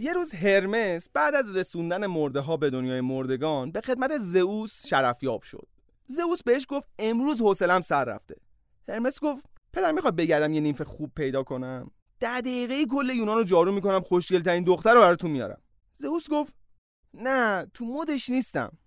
یه 0.07 0.13
روز 0.13 0.31
هرمس 0.31 1.09
بعد 1.13 1.35
از 1.35 1.55
رسوندن 1.55 2.05
مرده 2.05 2.39
ها 2.39 2.57
به 2.57 2.69
دنیای 2.69 3.01
مردگان 3.01 3.71
به 3.71 3.81
خدمت 3.81 4.17
زئوس 4.17 4.87
شرفیاب 4.87 5.41
شد. 5.41 5.67
زئوس 6.05 6.43
بهش 6.43 6.65
گفت 6.69 6.87
امروز 6.99 7.41
حوصلم 7.41 7.81
سر 7.81 8.05
رفته. 8.05 8.35
هرمس 8.89 9.19
گفت 9.19 9.45
پدر 9.73 9.91
می‌خواد 9.91 10.15
بگردم 10.15 10.53
یه 10.53 10.61
نیمف 10.61 10.81
خوب 10.81 11.11
پیدا 11.15 11.43
کنم. 11.43 11.91
ده 12.19 12.41
دقیقه 12.41 12.85
کل 12.85 13.09
یونان 13.09 13.37
رو 13.37 13.43
جارو 13.43 13.71
می‌کنم 13.71 14.01
خوشگل 14.01 14.41
ترین 14.41 14.63
دختر 14.63 14.93
رو 14.93 15.01
براتون 15.01 15.31
میارم. 15.31 15.61
زئوس 15.93 16.29
گفت 16.29 16.53
نه 17.13 17.65
تو 17.73 17.85
مدش 17.85 18.29
نیستم. 18.29 18.77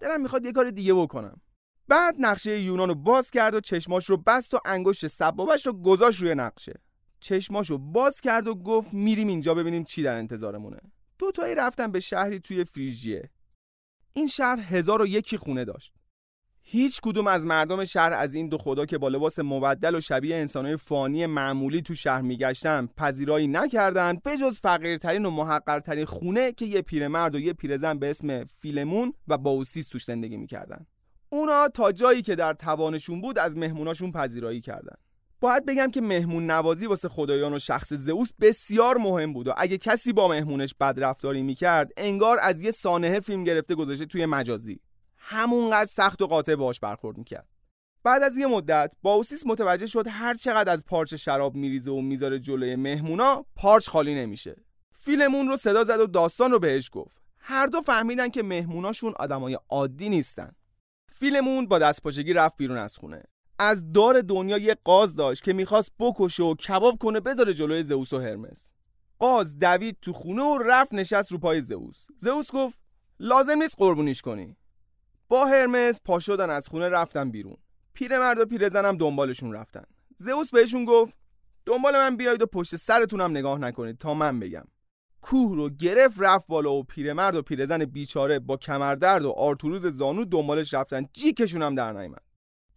دلم 0.00 0.20
می‌خواد 0.20 0.44
یه 0.44 0.52
کار 0.52 0.70
دیگه 0.70 0.94
بکنم. 0.94 1.40
بعد 1.88 2.14
نقشه 2.18 2.60
یونان 2.60 2.88
رو 2.88 2.94
باز 2.94 3.30
کرد 3.30 3.54
و 3.54 3.60
چشماش 3.60 4.10
رو 4.10 4.16
بست 4.16 4.54
و 4.54 4.58
انگشت 4.64 5.06
سبابش 5.06 5.66
رو 5.66 5.72
گذاشت 5.72 6.22
روی 6.22 6.34
نقشه. 6.34 6.74
چشماشو 7.20 7.78
باز 7.78 8.20
کرد 8.20 8.48
و 8.48 8.54
گفت 8.54 8.94
میریم 8.94 9.28
اینجا 9.28 9.54
ببینیم 9.54 9.84
چی 9.84 10.02
در 10.02 10.16
انتظارمونه. 10.16 10.78
دوتایی 11.18 11.54
رفتن 11.54 11.92
به 11.92 12.00
شهری 12.00 12.40
توی 12.40 12.64
فریژیه. 12.64 13.30
این 14.12 14.26
شهر 14.26 14.60
هزار 14.60 15.02
و 15.02 15.06
یکی 15.06 15.36
خونه 15.36 15.64
داشت. 15.64 15.92
هیچ 16.70 17.00
کدوم 17.02 17.26
از 17.26 17.46
مردم 17.46 17.84
شهر 17.84 18.12
از 18.12 18.34
این 18.34 18.48
دو 18.48 18.58
خدا 18.58 18.86
که 18.86 18.98
با 18.98 19.08
لباس 19.08 19.38
مبدل 19.38 19.94
و 19.94 20.00
شبیه 20.00 20.36
انسانهای 20.36 20.76
فانی 20.76 21.26
معمولی 21.26 21.82
تو 21.82 21.94
شهر 21.94 22.20
میگشتن 22.20 22.88
پذیرایی 22.96 23.46
نکردن 23.46 24.18
بجز 24.24 24.60
فقیرترین 24.60 25.26
و 25.26 25.30
محقرترین 25.30 26.04
خونه 26.04 26.52
که 26.52 26.64
یه 26.64 26.82
پیرمرد 26.82 27.34
و 27.34 27.40
یه 27.40 27.52
پیرزن 27.52 27.98
به 27.98 28.10
اسم 28.10 28.44
فیلمون 28.44 29.14
و 29.28 29.38
باوسیس 29.38 29.88
توش 29.88 30.04
زندگی 30.04 30.36
می‌کردن. 30.36 30.86
اونا 31.30 31.68
تا 31.68 31.92
جایی 31.92 32.22
که 32.22 32.36
در 32.36 32.52
توانشون 32.52 33.20
بود 33.20 33.38
از 33.38 33.56
مهموناشون 33.56 34.12
پذیرایی 34.12 34.60
کردن. 34.60 34.96
باید 35.40 35.66
بگم 35.66 35.90
که 35.90 36.00
مهمون 36.00 36.50
نوازی 36.50 36.86
واسه 36.86 37.08
خدایان 37.08 37.54
و 37.54 37.58
شخص 37.58 37.92
زئوس 37.92 38.30
بسیار 38.40 38.96
مهم 38.96 39.32
بود 39.32 39.48
و 39.48 39.52
اگه 39.56 39.78
کسی 39.78 40.12
با 40.12 40.28
مهمونش 40.28 40.74
بد 40.80 41.04
رفتاری 41.04 41.42
می‌کرد 41.42 41.92
انگار 41.96 42.38
از 42.42 42.62
یه 42.62 42.70
سانحه 42.70 43.20
فیلم 43.20 43.44
گرفته 43.44 43.74
گذاشته 43.74 44.06
توی 44.06 44.26
مجازی. 44.26 44.80
همونقدر 45.16 45.90
سخت 45.90 46.22
و 46.22 46.26
قاطع 46.26 46.54
باش 46.54 46.80
برخورد 46.80 47.18
می‌کرد. 47.18 47.48
بعد 48.04 48.22
از 48.22 48.36
یه 48.36 48.46
مدت 48.46 48.92
باوسیس 49.02 49.46
متوجه 49.46 49.86
شد 49.86 50.06
هر 50.08 50.34
چقدر 50.34 50.72
از 50.72 50.84
پارچ 50.84 51.14
شراب 51.14 51.54
میریزه 51.54 51.90
و 51.90 52.00
می‌ذاره 52.00 52.38
جلوی 52.38 52.76
مهمونا 52.76 53.44
پارچ 53.56 53.88
خالی 53.88 54.14
نمیشه. 54.14 54.56
فیلمون 54.92 55.48
رو 55.48 55.56
صدا 55.56 55.84
زد 55.84 56.00
و 56.00 56.06
داستان 56.06 56.50
رو 56.50 56.58
بهش 56.58 56.90
گفت. 56.92 57.22
هر 57.38 57.66
دو 57.66 57.80
فهمیدن 57.80 58.28
که 58.28 58.42
مهموناشون 58.42 59.14
آدمای 59.16 59.58
عادی 59.68 60.08
نیستن. 60.08 60.52
فیلمون 61.12 61.66
با 61.66 61.78
دستپاچگی 61.78 62.32
رفت 62.32 62.56
بیرون 62.56 62.78
از 62.78 62.96
خونه. 62.96 63.22
از 63.58 63.92
دار 63.92 64.20
دنیا 64.20 64.58
یه 64.58 64.76
قاز 64.84 65.16
داشت 65.16 65.42
که 65.42 65.52
می‌خواست 65.52 65.92
بکشه 65.98 66.42
و 66.42 66.54
کباب 66.54 66.98
کنه 66.98 67.20
بذاره 67.20 67.54
جلوی 67.54 67.82
زئوس 67.82 68.12
و 68.12 68.18
هرمس. 68.18 68.72
قاز 69.18 69.58
دوید 69.58 69.96
تو 70.02 70.12
خونه 70.12 70.42
و 70.42 70.58
رفت 70.58 70.94
نشست 70.94 71.32
رو 71.32 71.38
پای 71.38 71.60
زئوس. 71.60 72.06
زئوس 72.18 72.52
گفت 72.52 72.78
لازم 73.20 73.62
نیست 73.62 73.74
قربونیش 73.78 74.22
کنی. 74.22 74.56
با 75.28 75.46
هرمس 75.46 76.00
پا 76.04 76.18
شدن 76.18 76.50
از 76.50 76.68
خونه 76.68 76.88
رفتن 76.88 77.30
بیرون. 77.30 77.56
پیرمرد 77.94 78.38
و 78.38 78.46
پیرزنم 78.46 78.96
دنبالشون 78.96 79.52
رفتن. 79.52 79.84
زئوس 80.16 80.50
بهشون 80.50 80.84
گفت 80.84 81.16
دنبال 81.66 81.96
من 81.96 82.16
بیایید 82.16 82.42
و 82.42 82.46
پشت 82.46 82.76
سرتونم 82.76 83.30
نگاه 83.30 83.58
نکنید 83.58 83.98
تا 83.98 84.14
من 84.14 84.40
بگم. 84.40 84.64
کوه 85.20 85.56
رو 85.56 85.70
گرفت 85.70 86.16
رفت 86.18 86.46
بالا 86.46 86.72
و 86.72 86.82
پیرمرد 86.82 87.34
و 87.34 87.42
پیرزن 87.42 87.84
بیچاره 87.84 88.38
با 88.38 88.56
کمردرد 88.56 89.24
و 89.24 89.30
آرتوروز 89.30 89.86
زانو 89.86 90.24
دنبالش 90.24 90.74
رفتن. 90.74 91.06
جیکشون 91.12 91.62
هم 91.62 91.74
در 91.74 91.92
نیامد 91.92 92.27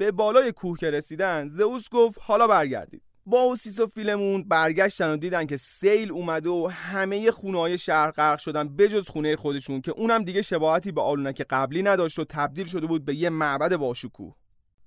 به 0.02 0.12
بالای 0.12 0.52
کوه 0.52 0.78
که 0.78 0.92
رسیدن 0.92 1.48
زئوس 1.48 1.90
گفت 1.90 2.20
حالا 2.22 2.48
برگردید 2.48 3.02
با 3.26 3.42
اوسیس 3.42 3.80
و 3.80 3.88
فیلمون 3.88 4.44
برگشتن 4.44 5.14
و 5.14 5.18
دیدن 5.18 5.46
که 5.46 5.58
سیل 5.58 6.12
اومده 6.12 6.50
و 6.50 6.68
همه 6.74 7.32
خونه 7.32 7.60
های 7.60 7.78
شهر 7.78 8.12
غرق 8.12 8.40
شدن 8.40 8.76
بجز 8.76 9.10
خونه 9.10 9.36
خودشون 9.36 9.82
که 9.82 9.92
اونم 9.92 10.24
دیگه 10.24 10.42
شباهتی 10.42 10.92
به 10.92 11.02
آلونک 11.02 11.42
قبلی 11.50 11.84
نداشت 11.84 12.20
و 12.20 12.26
تبدیل 12.26 12.66
شده 12.66 12.88
بود 12.88 13.06
به 13.06 13.16
یه 13.16 13.30
معبد 13.30 13.76
باشکوه. 13.76 14.36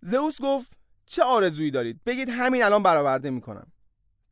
زئوس 0.01 0.41
گفت 0.41 0.73
چه 1.07 1.23
آرزویی 1.23 1.71
دارید؟ 1.71 2.01
بگید 2.07 2.29
همین 2.29 2.63
الان 2.63 2.83
برآورده 2.83 3.31
می‌کنم. 3.31 3.73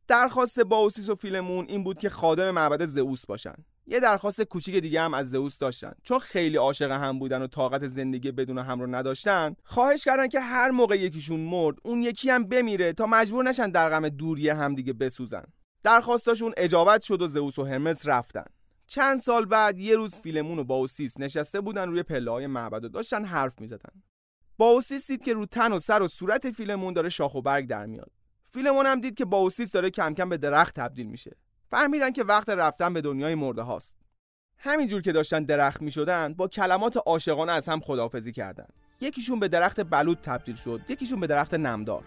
درخواست 0.07 0.59
باوسیس 0.59 1.09
و 1.09 1.15
فیلمون 1.15 1.65
این 1.69 1.83
بود 1.83 1.97
که 1.97 2.09
خادم 2.09 2.51
معبد 2.51 2.85
زئوس 2.85 3.25
باشن. 3.25 3.55
یه 3.87 3.99
درخواست 3.99 4.41
کوچیک 4.41 4.75
دیگه 4.75 5.01
هم 5.01 5.13
از 5.13 5.29
زئوس 5.29 5.57
داشتن. 5.57 5.93
چون 6.03 6.19
خیلی 6.19 6.57
عاشق 6.57 6.91
هم 6.91 7.19
بودن 7.19 7.41
و 7.41 7.47
طاقت 7.47 7.87
زندگی 7.87 8.31
بدون 8.31 8.57
هم 8.57 8.79
رو 8.81 8.95
نداشتن 8.95 9.55
خواهش 9.63 10.03
کردن 10.03 10.27
که 10.27 10.39
هر 10.39 10.71
موقع 10.71 10.95
یکیشون 10.95 11.39
مرد 11.39 11.75
اون 11.83 12.01
یکی 12.01 12.29
هم 12.29 12.43
بمیره 12.43 12.93
تا 12.93 13.05
مجبور 13.05 13.43
نشن 13.43 13.69
در 13.69 13.89
غم 13.89 14.09
دوری 14.09 14.49
هم 14.49 14.75
دیگه 14.75 14.93
بسوزن. 14.93 15.43
درخواستاشون 15.83 16.53
اجابت 16.57 17.01
شد 17.01 17.21
و 17.21 17.27
زئوس 17.27 17.59
و 17.59 17.63
هرمس 17.63 18.07
رفتن. 18.07 18.45
چند 18.87 19.19
سال 19.19 19.45
بعد 19.45 19.79
یه 19.79 19.95
روز 19.95 20.19
فیلمون 20.19 20.59
و 20.59 20.63
باوسیس 20.63 21.19
نشسته 21.19 21.61
بودن 21.61 21.89
روی 21.89 22.03
پله 22.03 22.31
های 22.31 22.47
معبد 22.47 22.85
و 22.85 22.89
داشتن 22.89 23.25
حرف 23.25 23.61
می‌زدن. 23.61 24.03
باوسیس 24.57 25.07
دید 25.07 25.23
که 25.23 25.33
رو 25.33 25.45
تن 25.45 25.73
و 25.73 25.79
سر 25.79 26.01
و 26.01 26.07
صورت 26.07 26.51
فیلمون 26.51 26.93
داره 26.93 27.09
شاخ 27.09 27.35
و 27.35 27.41
برگ 27.41 27.67
در 27.67 27.85
میاد. 27.85 28.11
فیلمون 28.51 28.85
هم 28.85 29.01
دید 29.01 29.15
که 29.15 29.25
باوسیس 29.25 29.71
داره 29.71 29.89
کم 29.89 30.13
کم 30.13 30.29
به 30.29 30.37
درخت 30.37 30.75
تبدیل 30.75 31.07
میشه. 31.07 31.37
فهمیدن 31.73 32.11
که 32.11 32.23
وقت 32.23 32.49
رفتن 32.49 32.93
به 32.93 33.01
دنیای 33.01 33.35
مرده 33.35 33.61
هاست. 33.61 33.97
همینجور 34.57 35.01
که 35.01 35.11
داشتن 35.11 35.43
درخت 35.43 35.81
می 35.81 35.91
شدن 35.91 36.33
با 36.33 36.47
کلمات 36.47 36.97
عاشقانه 37.05 37.51
از 37.51 37.69
هم 37.69 37.79
خداحافظی 37.79 38.31
کردن. 38.31 38.65
یکیشون 39.01 39.39
به 39.39 39.47
درخت 39.47 39.81
بلود 39.81 40.17
تبدیل 40.21 40.55
شد 40.55 40.81
یکیشون 40.89 41.19
به 41.19 41.27
درخت 41.27 41.53
نمدار. 41.53 42.03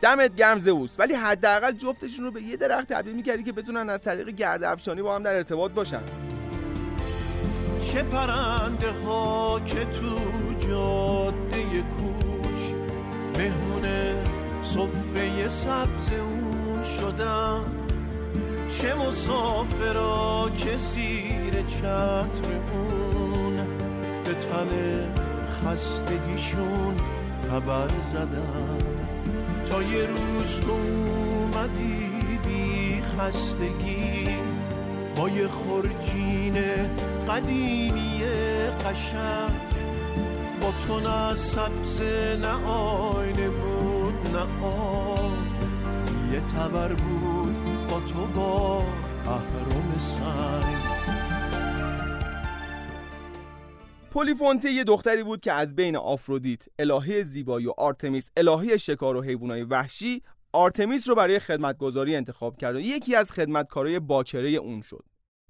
دمت 0.00 0.34
گرم 0.34 0.58
زئوس 0.58 1.00
ولی 1.00 1.14
حداقل 1.14 1.72
جفتشون 1.72 2.24
رو 2.24 2.30
به 2.30 2.42
یه 2.42 2.56
درخت 2.56 2.92
تبدیل 2.92 3.14
می‌کردی 3.16 3.42
که 3.42 3.52
بتونن 3.52 3.90
از 3.90 4.04
طریق 4.04 4.28
گرد 4.28 4.62
افشانی 4.62 5.02
با 5.02 5.14
هم 5.14 5.22
در 5.22 5.34
ارتباط 5.34 5.70
باشن. 5.70 6.02
چه 7.92 8.02
پرنده 8.02 8.90
ها 8.90 9.60
که 9.60 9.84
تو 9.84 10.18
جاده 10.68 11.82
کوچ 11.82 12.60
مهمونه 13.38 14.24
صفه 14.64 15.48
سبز 15.48 16.12
اون 16.12 16.82
شدن 16.82 17.83
چه 18.68 18.94
مسافرا 18.94 20.50
که 20.56 20.76
زیر 20.76 21.62
چتر 21.62 22.50
اون 22.72 23.56
به 24.24 24.34
تن 24.34 24.68
خستگیشون 25.64 26.94
خبر 27.50 27.88
زدن 28.12 28.78
تا 29.70 29.82
یه 29.82 30.06
روز 30.06 30.60
تو 30.60 30.70
اومدی 30.72 32.38
بی 32.46 33.02
خستگی 33.02 34.28
با 35.16 35.28
یه 35.28 35.48
خرجین 35.48 36.54
قدیمی 37.28 38.22
قشنگ. 38.84 39.74
با 40.60 40.72
تو 40.86 41.00
نه 41.00 41.34
سبز 41.34 42.00
نه 42.42 42.66
آینه 42.68 43.48
بود 43.48 44.36
نه 44.36 44.64
آب. 44.66 45.30
یه 46.32 46.40
تبر 46.40 46.92
بود 46.92 47.23
تو 48.08 48.26
با 48.26 48.78
اهرم 49.26 49.98
سنگ. 49.98 50.74
پولیفونته 54.10 54.70
یه 54.70 54.84
دختری 54.84 55.22
بود 55.22 55.40
که 55.40 55.52
از 55.52 55.74
بین 55.74 55.96
آفرودیت 55.96 56.64
الهه 56.78 57.22
زیبایی 57.22 57.66
و 57.66 57.72
آرتمیس 57.78 58.30
الهه 58.36 58.76
شکار 58.76 59.16
و 59.16 59.22
حیوانات 59.22 59.66
وحشی 59.70 60.22
آرتمیس 60.52 61.08
رو 61.08 61.14
برای 61.14 61.38
خدمتگذاری 61.38 62.16
انتخاب 62.16 62.56
کرد 62.56 62.76
و 62.76 62.80
یکی 62.80 63.14
از 63.16 63.32
خدمتکارای 63.32 64.00
باکره 64.00 64.48
اون 64.48 64.80
شد. 64.80 65.04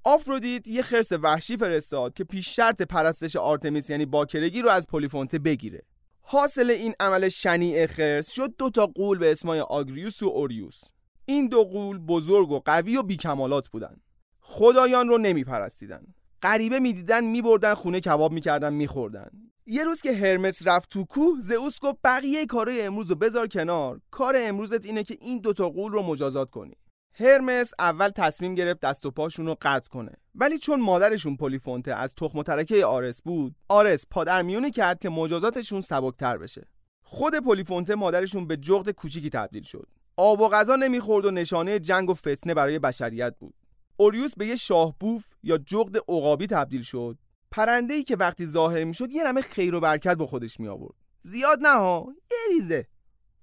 آفرودیت 0.04 0.68
یه 0.68 0.82
خرس 0.82 1.12
وحشی 1.12 1.56
فرستاد 1.56 2.14
که 2.14 2.24
پیش 2.24 2.56
شرط 2.56 2.82
پرستش 2.82 3.36
آرتمیس 3.36 3.90
یعنی 3.90 4.06
باکرگی 4.06 4.62
رو 4.62 4.68
از 4.68 4.86
پولیفونته 4.86 5.38
بگیره. 5.38 5.82
حاصل 6.20 6.70
این 6.70 6.94
عمل 7.00 7.28
شنیع 7.28 7.86
خرس 7.86 8.30
شد 8.30 8.54
دو 8.58 8.70
تا 8.70 8.86
غول 8.86 9.18
به 9.18 9.32
اسمای 9.32 9.60
آگریوس 9.60 10.22
و 10.22 10.26
اوریوس. 10.26 10.80
این 11.26 11.48
دو 11.48 11.64
غول 11.64 11.98
بزرگ 11.98 12.50
و 12.50 12.60
قوی 12.64 12.96
و 12.96 13.02
بیکمالات 13.02 13.68
بودن. 13.68 13.96
خدایان 14.40 15.08
رو 15.08 15.18
نمیپرستیدن. 15.18 16.14
غریبه 16.42 16.80
می‌دیدن 16.80 17.24
میبردن 17.24 17.74
خونه 17.74 18.00
کباب 18.00 18.32
می‌کردن 18.32 18.72
میخوردن. 18.72 19.30
یه 19.66 19.84
روز 19.84 20.00
که 20.00 20.12
هرمس 20.12 20.66
رفت 20.66 20.88
تو 20.88 21.04
کوه 21.04 21.40
زئوس 21.40 21.80
گفت 21.80 21.98
بقیه 22.04 22.46
کارهای 22.46 22.82
امروز 22.82 23.10
رو 23.10 23.16
بذار 23.16 23.46
کنار. 23.46 24.00
کار 24.10 24.34
امروزت 24.38 24.84
اینه 24.86 25.04
که 25.04 25.16
این 25.20 25.40
دوتا 25.40 25.68
قول 25.68 25.92
رو 25.92 26.02
مجازات 26.02 26.50
کنی. 26.50 26.74
هرمس 27.14 27.72
اول 27.78 28.08
تصمیم 28.08 28.54
گرفت 28.54 28.80
دست 28.80 29.06
و 29.06 29.10
پاشون 29.10 29.46
رو 29.46 29.56
قطع 29.62 29.88
کنه. 29.88 30.12
ولی 30.34 30.58
چون 30.58 30.80
مادرشون 30.80 31.36
پولیفونته 31.36 31.94
از 31.94 32.14
تخم 32.14 32.42
ترکه 32.42 32.84
آرس 32.86 33.22
بود 33.22 33.54
آرس 33.68 34.06
پادرمیونی 34.10 34.70
کرد 34.70 34.98
که 34.98 35.08
مجازاتشون 35.08 35.80
سبکتر 35.80 36.38
بشه. 36.38 36.68
خود 37.02 37.36
پولیفونته 37.36 37.94
مادرشون 37.94 38.46
به 38.46 38.56
جغد 38.56 38.90
کوچیکی 38.90 39.30
تبدیل 39.30 39.62
شد. 39.62 39.88
آب 40.16 40.40
و 40.40 40.48
غذا 40.48 40.76
نمی‌خورد 40.76 41.24
و 41.24 41.30
نشانه 41.30 41.78
جنگ 41.78 42.10
و 42.10 42.14
فتنه 42.14 42.54
برای 42.54 42.78
بشریت 42.78 43.34
بود. 43.38 43.54
اوریوس 43.96 44.34
به 44.36 44.46
یه 44.46 44.56
شاهبوف 44.56 45.24
یا 45.42 45.58
جغد 45.58 45.96
عقابی 45.96 46.46
تبدیل 46.46 46.82
شد. 46.82 47.18
پرنده 47.50 47.94
ای 47.94 48.02
که 48.02 48.16
وقتی 48.16 48.46
ظاهر 48.46 48.84
می‌شد 48.84 49.12
یه 49.12 49.24
رمه 49.24 49.42
خیر 49.42 49.74
و 49.74 49.80
برکت 49.80 50.14
با 50.14 50.26
خودش 50.26 50.60
می 50.60 50.68
آورد 50.68 50.94
زیاد 51.20 51.58
نه 51.62 51.68
ها 51.68 52.06
یه 52.30 52.56
ریزه. 52.56 52.86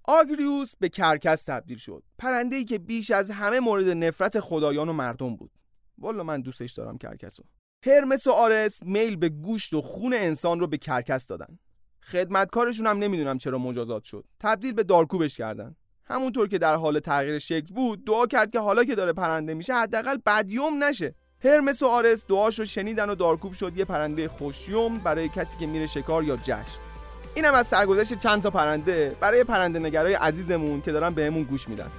آگریوس 0.04 0.74
به 0.80 0.90
کرکس 0.90 1.44
تبدیل 1.44 1.78
شد. 1.78 2.04
پرنده 2.18 2.56
ای 2.56 2.66
که 2.66 2.78
بیش 2.78 3.12
از 3.12 3.32
همه 3.32 3.60
مورد 3.60 3.90
نفرت 3.90 4.40
خدایان 4.40 4.90
و 4.90 4.94
مردم 4.94 5.36
بود. 5.36 5.52
والا 5.98 6.24
من 6.24 6.42
دوستش 6.42 6.74
دارم 6.74 6.98
کرکسو 6.98 7.44
هرمس 7.86 8.28
و 8.28 8.32
آرس 8.32 8.84
میل 8.84 9.16
به 9.16 9.30
گوشت 9.30 9.74
و 9.74 9.82
خون 9.82 10.14
انسان 10.14 10.60
رو 10.60 10.68
به 10.68 10.78
کرکس 10.78 11.28
دادن. 11.28 11.60
خدمتکارشون 12.04 12.88
هم 12.88 12.98
نمی‌دونم 12.98 13.38
چرا 13.38 13.58
مجازات 13.58 14.04
شد. 14.04 14.26
تبدیل 14.40 14.74
به 14.74 14.84
دارکوبش 14.84 15.38
کردن. 15.38 15.76
همونطور 16.12 16.48
که 16.48 16.58
در 16.58 16.76
حال 16.76 17.00
تغییر 17.00 17.40
شکل 17.40 17.74
بود 17.74 18.06
دعا 18.06 18.28
کرد 18.28 18.52
که 18.52 18.60
حالا 18.60 18.84
که 18.84 18.96
داره 18.96 19.14
پرنده 19.14 19.54
میشه 19.54 19.74
حداقل 19.74 20.18
بدیوم 20.26 20.84
نشه. 20.84 21.16
هرمس 21.44 21.82
و 21.82 21.88
آرس 21.88 22.26
دعاشو 22.28 22.66
شنیدن 22.66 23.10
و 23.10 23.16
دارکوب 23.16 23.54
شد 23.54 23.78
یه 23.78 23.86
پرنده 23.86 24.28
خوشیوم 24.28 24.98
برای 24.98 25.30
کسی 25.30 25.58
که 25.58 25.66
میره 25.66 25.86
شکار 25.86 26.24
یا 26.24 26.38
جشن. 26.38 26.80
اینم 27.36 27.54
از 27.54 27.68
سرگذشت 27.68 28.18
چند 28.18 28.44
تا 28.44 28.50
پرنده 28.50 29.16
برای 29.20 29.44
پرنده 29.44 29.80
نگرای 29.80 30.14
عزیزمون 30.14 30.82
که 30.82 30.92
دارن 30.92 31.14
بهمون 31.14 31.44
گوش 31.44 31.70
میدن. 31.70 31.92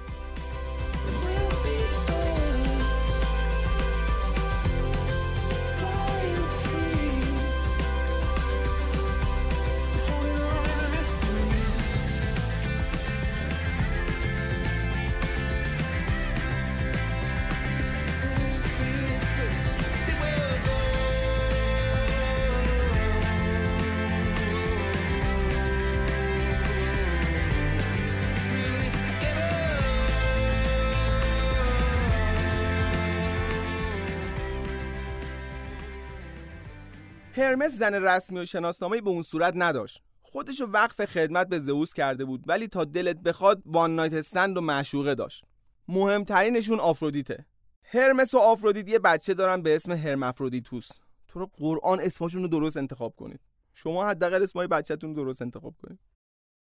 هرمس 37.35 37.71
زن 37.77 37.93
رسمی 37.93 38.39
و 38.39 38.45
شناسنامه 38.45 39.01
به 39.01 39.09
اون 39.09 39.21
صورت 39.21 39.53
نداشت. 39.57 40.03
خودشو 40.21 40.65
وقف 40.65 41.05
خدمت 41.05 41.47
به 41.47 41.59
زئوس 41.59 41.93
کرده 41.93 42.25
بود 42.25 42.43
ولی 42.47 42.67
تا 42.67 42.85
دلت 42.85 43.17
بخواد 43.17 43.63
وان 43.65 43.95
نایت 43.95 44.13
استند 44.13 44.57
و 44.57 44.61
معشوقه 44.61 45.15
داشت. 45.15 45.43
مهمترینشون 45.87 46.79
آفرودیته. 46.79 47.45
هرمس 47.83 48.33
و 48.33 48.37
آفرودیت 48.37 48.89
یه 48.89 48.99
بچه 48.99 49.33
دارن 49.33 49.61
به 49.61 49.75
اسم 49.75 49.91
هرمافرودیتوس. 49.91 50.89
تو 51.27 51.39
رو 51.39 51.49
قرآن 51.57 51.99
اسمشون 51.99 52.41
رو 52.41 52.47
درست 52.47 52.77
انتخاب 52.77 53.15
کنید. 53.15 53.39
شما 53.73 54.05
حداقل 54.05 54.43
اسمای 54.43 54.67
بچهتون 54.67 55.13
درست 55.13 55.41
انتخاب 55.41 55.75
کنید. 55.81 55.99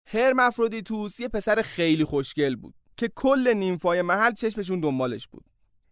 هرمافرودیتوس 0.07 1.21
یه 1.21 1.29
پسر 1.29 1.63
خیلی 1.63 2.05
خوشگل 2.05 2.57
بود 2.57 2.75
که 2.97 3.09
کل 3.09 3.55
نیمفای 3.55 4.03
محل 4.03 4.33
چشمشون 4.33 4.81
دنبالش 4.81 5.29
بود. 5.29 5.45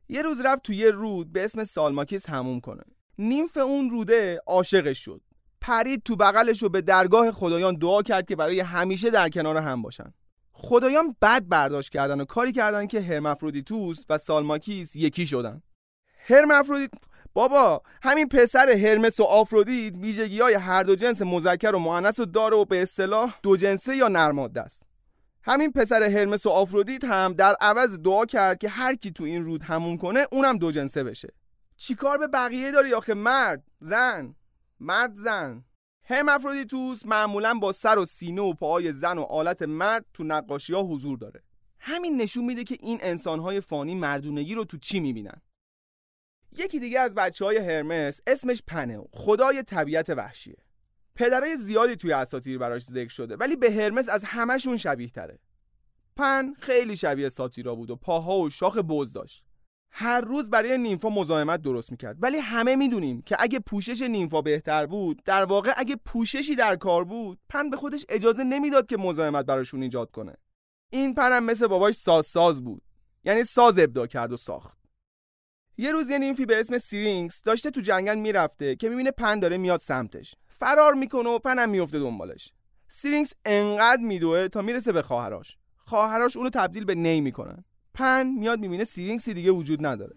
یه 0.09 0.23
روز 0.23 0.41
رفت 0.41 0.63
تو 0.63 0.73
یه 0.73 0.91
رود 0.91 1.33
به 1.33 1.45
اسم 1.45 1.65
سالماکیس 1.65 2.29
هموم 2.29 2.61
کنه. 2.61 2.83
نیمف 3.19 3.57
اون 3.57 3.91
روده 3.91 4.41
عاشقش 4.47 4.99
شد. 5.05 5.21
پرید 5.61 6.03
تو 6.03 6.17
بغلش 6.17 6.63
و 6.63 6.69
به 6.69 6.81
درگاه 6.81 7.33
خدایان 7.33 7.75
دعا 7.75 8.03
کرد 8.03 8.27
که 8.27 8.37
برای 8.37 8.61
همیشه 8.61 9.11
در 9.11 9.29
کنار 9.29 9.57
هم 9.57 9.83
باشن. 9.83 10.15
خدایان 10.53 11.17
بد 11.23 11.49
برداشت 11.49 11.93
کردن 11.93 12.21
و 12.21 12.25
کاری 12.25 12.53
کردن 12.53 12.87
که 12.87 13.01
هرمافرودیتوس 13.01 14.05
و 14.09 14.19
سالماکیس 14.19 14.97
یکی 14.97 15.27
شدن. 15.27 15.63
هرمافرودیت 16.27 16.91
بابا 17.35 17.83
همین 18.03 18.29
پسر 18.29 18.71
هرمس 18.71 19.21
و 19.21 19.25
آفرودیت 19.25 19.95
ویژگی 19.95 20.41
های 20.41 20.55
هر 20.55 20.83
دو 20.83 20.97
جنس 20.97 21.23
مذکر 21.23 21.75
و 21.75 21.79
مؤنث 21.79 22.21
رو 22.21 22.27
داره 22.27 22.57
و 22.57 22.65
به 22.65 22.83
اصطلاح 22.83 23.35
دو 23.43 23.57
جنسه 23.57 23.97
یا 23.97 24.09
نرماده 24.09 24.61
است. 24.61 24.87
همین 25.43 25.73
پسر 25.73 26.03
هرمس 26.03 26.47
و 26.47 26.51
آفرودیت 26.51 27.05
هم 27.05 27.33
در 27.33 27.57
عوض 27.61 27.99
دعا 27.99 28.25
کرد 28.27 28.59
که 28.59 28.69
هر 28.69 28.95
کی 28.95 29.11
تو 29.11 29.25
این 29.25 29.45
رود 29.45 29.63
همون 29.63 29.97
کنه 29.97 30.27
اونم 30.33 30.59
دو 30.59 30.73
جنسه 30.73 31.05
بشه. 31.05 31.29
چیکار 31.81 32.19
به 32.19 32.27
بقیه 32.27 32.73
داری 32.73 32.95
آخه؟ 32.95 33.15
مرد 33.15 33.65
زن 33.81 34.35
مرد 34.81 35.15
زن. 35.15 35.65
هرمافرودیتوس 36.05 37.07
معمولا 37.07 37.55
با 37.55 37.73
سر 37.73 37.99
و 37.99 38.05
سینه 38.05 38.43
و 38.43 38.55
پاهای 38.55 38.93
زن 38.93 39.19
و 39.19 39.23
آلت 39.23 39.63
مرد 39.63 40.07
تو 40.15 40.25
نقاشی 40.25 40.75
ها 40.75 40.83
حضور 40.83 41.19
داره. 41.19 41.43
همین 41.79 42.17
نشون 42.17 42.45
میده 42.45 42.65
که 42.65 42.77
این 42.81 42.99
انسانهای 43.03 43.61
فانی 43.61 43.95
مردونگی 43.95 44.55
رو 44.55 44.65
تو 44.65 44.77
چی 44.79 45.01
می‌بینن. 45.01 45.43
یکی 46.53 46.81
دیگه 46.81 47.01
از 47.01 47.15
بچه 47.15 47.45
های 47.45 47.57
هرمس 47.57 48.21
اسمش 48.27 48.63
پنه 48.67 49.05
خدای 49.13 49.63
طبیعت 49.63 50.11
وحشیه. 50.11 50.57
پدرای 51.15 51.57
زیادی 51.57 51.97
توی 51.97 52.13
اساطیر 52.13 52.59
براش 52.59 52.83
ذکر 52.83 53.11
شده 53.11 53.37
ولی 53.37 53.57
به 53.57 53.73
هرمس 53.73 54.09
از 54.09 54.25
همشون 54.25 54.77
شبیه 54.77 55.09
تره 55.09 55.39
پن 56.17 56.55
خیلی 56.55 56.97
شبیه 56.97 57.29
ساتیرا 57.29 57.75
بود 57.75 57.91
و 57.91 57.97
پاها 57.97 58.39
و 58.39 58.51
شاخ 58.51 58.77
بز 58.77 59.13
داشت. 59.13 59.48
هر 60.01 60.21
روز 60.21 60.51
برای 60.51 60.79
نیمفا 60.79 61.09
مزاحمت 61.09 61.63
درست 61.63 61.91
می‌کرد. 61.91 62.17
ولی 62.23 62.39
همه 62.39 62.77
می‌دونیم 62.77 63.23
که 63.23 63.37
اگه 63.39 63.59
پوشش 63.59 64.03
نیمفا 64.03 64.43
بهتر 64.43 64.87
بود 64.87 65.23
در 65.25 65.45
واقع 65.45 65.73
اگه 65.77 65.97
پوششی 65.97 66.57
در 66.57 66.77
کار 66.77 67.05
بود 67.05 67.39
پن 67.49 67.71
به 67.71 67.77
خودش 67.77 68.05
اجازه 68.09 68.45
نمی‌داد 68.45 68.87
که 68.87 68.97
مزاحمت 68.97 69.47
براشون 69.47 69.83
ایجاد 69.83 70.11
کنه. 70.11 70.35
این 70.91 71.15
پرم 71.15 71.45
مثل 71.45 71.67
باباش 71.67 71.95
ساز 71.95 72.27
ساز 72.27 72.65
بود. 72.65 72.83
یعنی 73.25 73.45
ساز 73.45 73.79
ابدا 73.79 74.07
کرد 74.07 74.33
و 74.33 74.37
ساخت. 74.37 74.79
یه 75.79 75.93
روز 75.93 76.11
یه 76.11 76.19
نیمفی 76.19 76.47
به 76.47 76.61
اسم 76.61 76.79
سیرینگس 76.79 77.43
داشته 77.43 77.71
تو 77.71 77.81
جنگل 77.81 78.19
می‌رفته 78.19 78.77
که 78.77 78.89
می‌بینه 78.89 79.11
پن 79.11 79.39
داره 79.39 79.57
میاد 79.57 79.81
سمتش. 79.81 80.35
فرار 80.49 80.95
می‌کنه 80.95 81.31
و 81.31 81.39
پنم 81.39 81.71
میفته 81.71 81.99
دنبالش. 81.99 82.53
سیرینگس 82.89 83.33
انقدر 83.45 84.03
میدوه 84.03 84.49
تا 84.49 84.63
می‌رسه 84.63 84.93
به 84.93 85.03
خواهراش 85.03 85.57
خواهراش 85.77 86.37
اونو 86.37 86.51
تبدیل 86.51 86.85
به 86.85 86.95
نی 86.95 87.21
می‌کنن. 87.21 87.65
پن 87.99 88.27
میاد 88.27 88.59
می‌بینه 88.59 88.85
سیرینگسی 88.85 89.35
دیگه 89.35 89.51
وجود 89.51 89.87
نداره. 89.87 90.15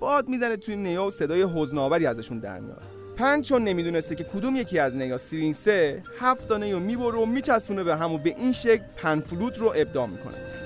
باد 0.00 0.28
می‌زنه 0.28 0.56
توی 0.56 0.76
نیا 0.76 1.06
و 1.06 1.10
صدای 1.10 1.42
حزناوری 1.42 2.06
ازشون 2.06 2.38
در 2.38 2.60
میاد 2.60 2.82
پن 3.16 3.42
چون 3.42 3.64
نمی‌دونسته 3.64 4.14
که 4.14 4.24
کدوم 4.24 4.56
یکی 4.56 4.78
از 4.78 4.96
نیا 4.96 5.18
سیرینگسه 5.18 6.02
هفت 6.18 6.48
تا 6.48 6.56
نیو 6.56 6.80
می‌بره 6.80 7.18
و 7.18 7.26
میچسبونه 7.26 7.84
به 7.84 7.96
همو 7.96 8.18
به 8.18 8.34
این 8.38 8.52
شکل 8.52 8.82
پن 8.96 9.20
فلوت 9.20 9.58
رو 9.58 9.72
ابداع 9.76 10.06
می‌کنه. 10.06 10.61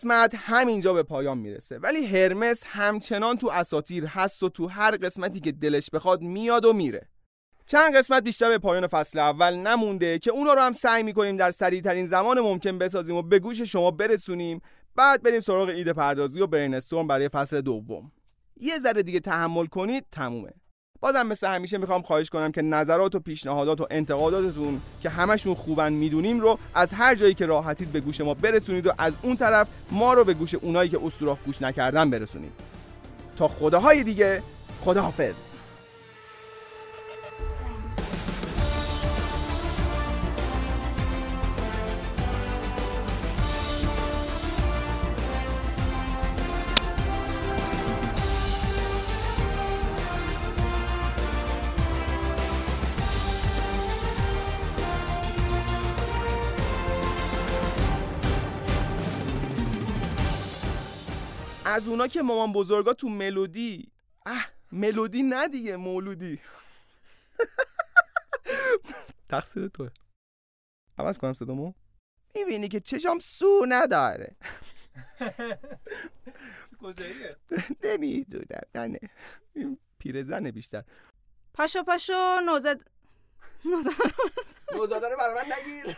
قسمت 0.00 0.34
همینجا 0.34 0.92
به 0.92 1.02
پایان 1.02 1.38
می‌رسه. 1.38 1.78
ولی 1.78 2.06
هرمس 2.06 2.62
همچنان 2.66 3.36
تو 3.36 3.50
اساتیر 3.50 4.06
هست 4.06 4.42
و 4.42 4.48
تو 4.48 4.66
هر 4.66 4.96
قسمتی 4.96 5.40
که 5.40 5.52
دلش 5.52 5.90
بخواد 5.90 6.22
میاد 6.22 6.64
و 6.64 6.72
میره. 6.72 7.08
چند 7.66 7.96
قسمت 7.96 8.22
بیشتر 8.22 8.48
به 8.48 8.58
پایان 8.58 8.86
فصل 8.86 9.18
اول 9.18 9.54
نمونده 9.54 10.18
که 10.18 10.30
اونا 10.30 10.52
رو 10.52 10.60
هم 10.60 10.72
سعی 10.72 11.02
می‌کنیم 11.02 11.36
در 11.36 11.50
سریع 11.50 11.80
ترین 11.80 12.06
زمان 12.06 12.40
ممکن 12.40 12.78
بسازیم 12.78 13.16
و 13.16 13.22
به 13.22 13.38
گوش 13.38 13.62
شما 13.62 13.90
برسونیم. 13.90 14.60
بعد 14.96 15.22
بریم 15.22 15.40
سراغ 15.40 15.68
ایده 15.68 15.92
پردازی 15.92 16.40
و 16.40 16.46
برینستورم 16.46 17.06
برای 17.06 17.28
فصل 17.28 17.60
دوم. 17.60 18.12
یه 18.56 18.78
ذره 18.78 19.02
دیگه 19.02 19.20
تحمل 19.20 19.66
کنید 19.66 20.06
تمومه. 20.12 20.52
بازم 21.00 21.26
مثل 21.26 21.46
همیشه 21.46 21.78
می‌خوام 21.78 22.02
خواهش 22.02 22.30
کنم 22.30 22.52
که 22.52 22.62
نظرات 22.62 23.14
و 23.14 23.20
پیشنهادات 23.20 23.80
و 23.80 23.86
انتقاداتتون 23.90 24.80
که 25.02 25.10
همشون 25.10 25.54
خوبن 25.54 25.92
می‌دونیم 25.92 26.40
رو 26.40 26.58
از 26.74 26.92
هر 26.92 27.14
جایی 27.14 27.34
که 27.34 27.46
راحتید 27.46 27.92
به 27.92 28.00
گوش 28.00 28.20
ما 28.20 28.34
برسونید 28.34 28.86
و 28.86 28.92
از 28.98 29.12
اون 29.22 29.36
طرف 29.36 29.68
ما 29.90 30.14
رو 30.14 30.24
به 30.24 30.34
گوش 30.34 30.54
اونایی 30.54 30.90
که 30.90 31.00
اسوراخ 31.04 31.38
گوش 31.46 31.62
نکردن 31.62 32.10
برسونید. 32.10 32.52
تا 33.36 33.48
خداهای 33.48 34.04
دیگه 34.04 34.42
خداحافظ. 34.80 35.59
از 61.80 61.88
اونا 61.88 62.06
که 62.06 62.22
مامان 62.22 62.52
بزرگا 62.52 62.92
تو 62.92 63.08
ملودی. 63.08 63.92
اه 64.26 64.46
ملودی 64.72 65.22
نه 65.22 65.48
دیگه 65.48 65.76
مولودی. 65.76 66.40
تقصیر 69.28 69.68
توه. 69.68 69.90
عوض 70.98 71.18
کنم 71.18 71.32
صدامو. 71.32 71.72
می‌بینی 72.34 72.68
که 72.68 72.80
چشام 72.80 73.18
سو 73.18 73.66
نداره. 73.68 74.36
کجاییه؟ 76.82 77.36
نمی‌دونم 77.84 78.60
نه 78.74 79.00
پیرزنه 79.98 80.52
بیشتر. 80.52 80.84
پاشو 81.54 81.82
پاشو 81.82 82.40
نوزد 82.46 82.80
نوزد 83.64 83.90
نوزاده 84.72 85.08
رو 85.08 85.16
برای 85.16 85.34
من 85.34 85.52
نگیر. 85.52 85.96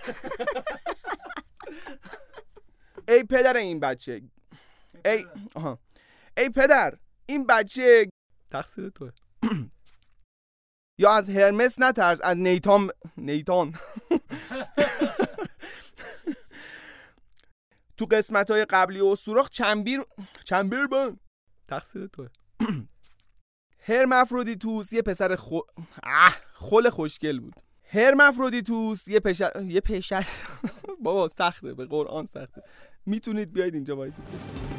ای 3.09 3.25
پدر 3.25 3.57
این 3.57 3.81
بچه 3.81 4.23
ای 5.04 5.26
آها. 5.54 5.78
ای 6.36 6.48
پدر 6.48 6.98
این 7.26 7.46
بچه 7.46 8.08
تقصیر 8.50 8.88
توه. 8.88 9.10
یا 10.98 11.10
از 11.10 11.30
هرمس 11.30 11.80
نترس 11.80 12.20
از 12.20 12.36
نیتان 12.36 12.90
نیتان. 13.16 13.74
تو 17.96 18.04
قسمت 18.04 18.50
های 18.50 18.64
قبلی 18.64 19.00
و 19.00 19.14
سوراخ 19.14 19.48
چنبیر 19.48 20.02
چنبیر 20.44 20.86
بان 20.86 21.20
تقصیر 21.68 22.06
توه. 22.06 22.28
هرمافرودیتوس 23.84 24.92
یه 24.92 25.02
پسر 25.02 25.36
خو... 25.36 25.58
اه 26.02 26.36
خل 26.52 26.90
خوشگل 26.90 27.40
بود. 27.40 27.54
هرمافرودیتوس 27.84 29.08
یه 29.08 29.20
پسر 29.20 29.62
یه 29.62 29.80
پسر 29.80 30.26
بابا 31.04 31.28
سخته 31.28 31.74
به 31.74 31.86
قرآن 31.86 32.26
سخته. 32.26 32.62
می‌تونید 33.06 33.52
بیاید 33.52 33.74
اینجا 33.74 33.96
وایسید. 33.96 34.71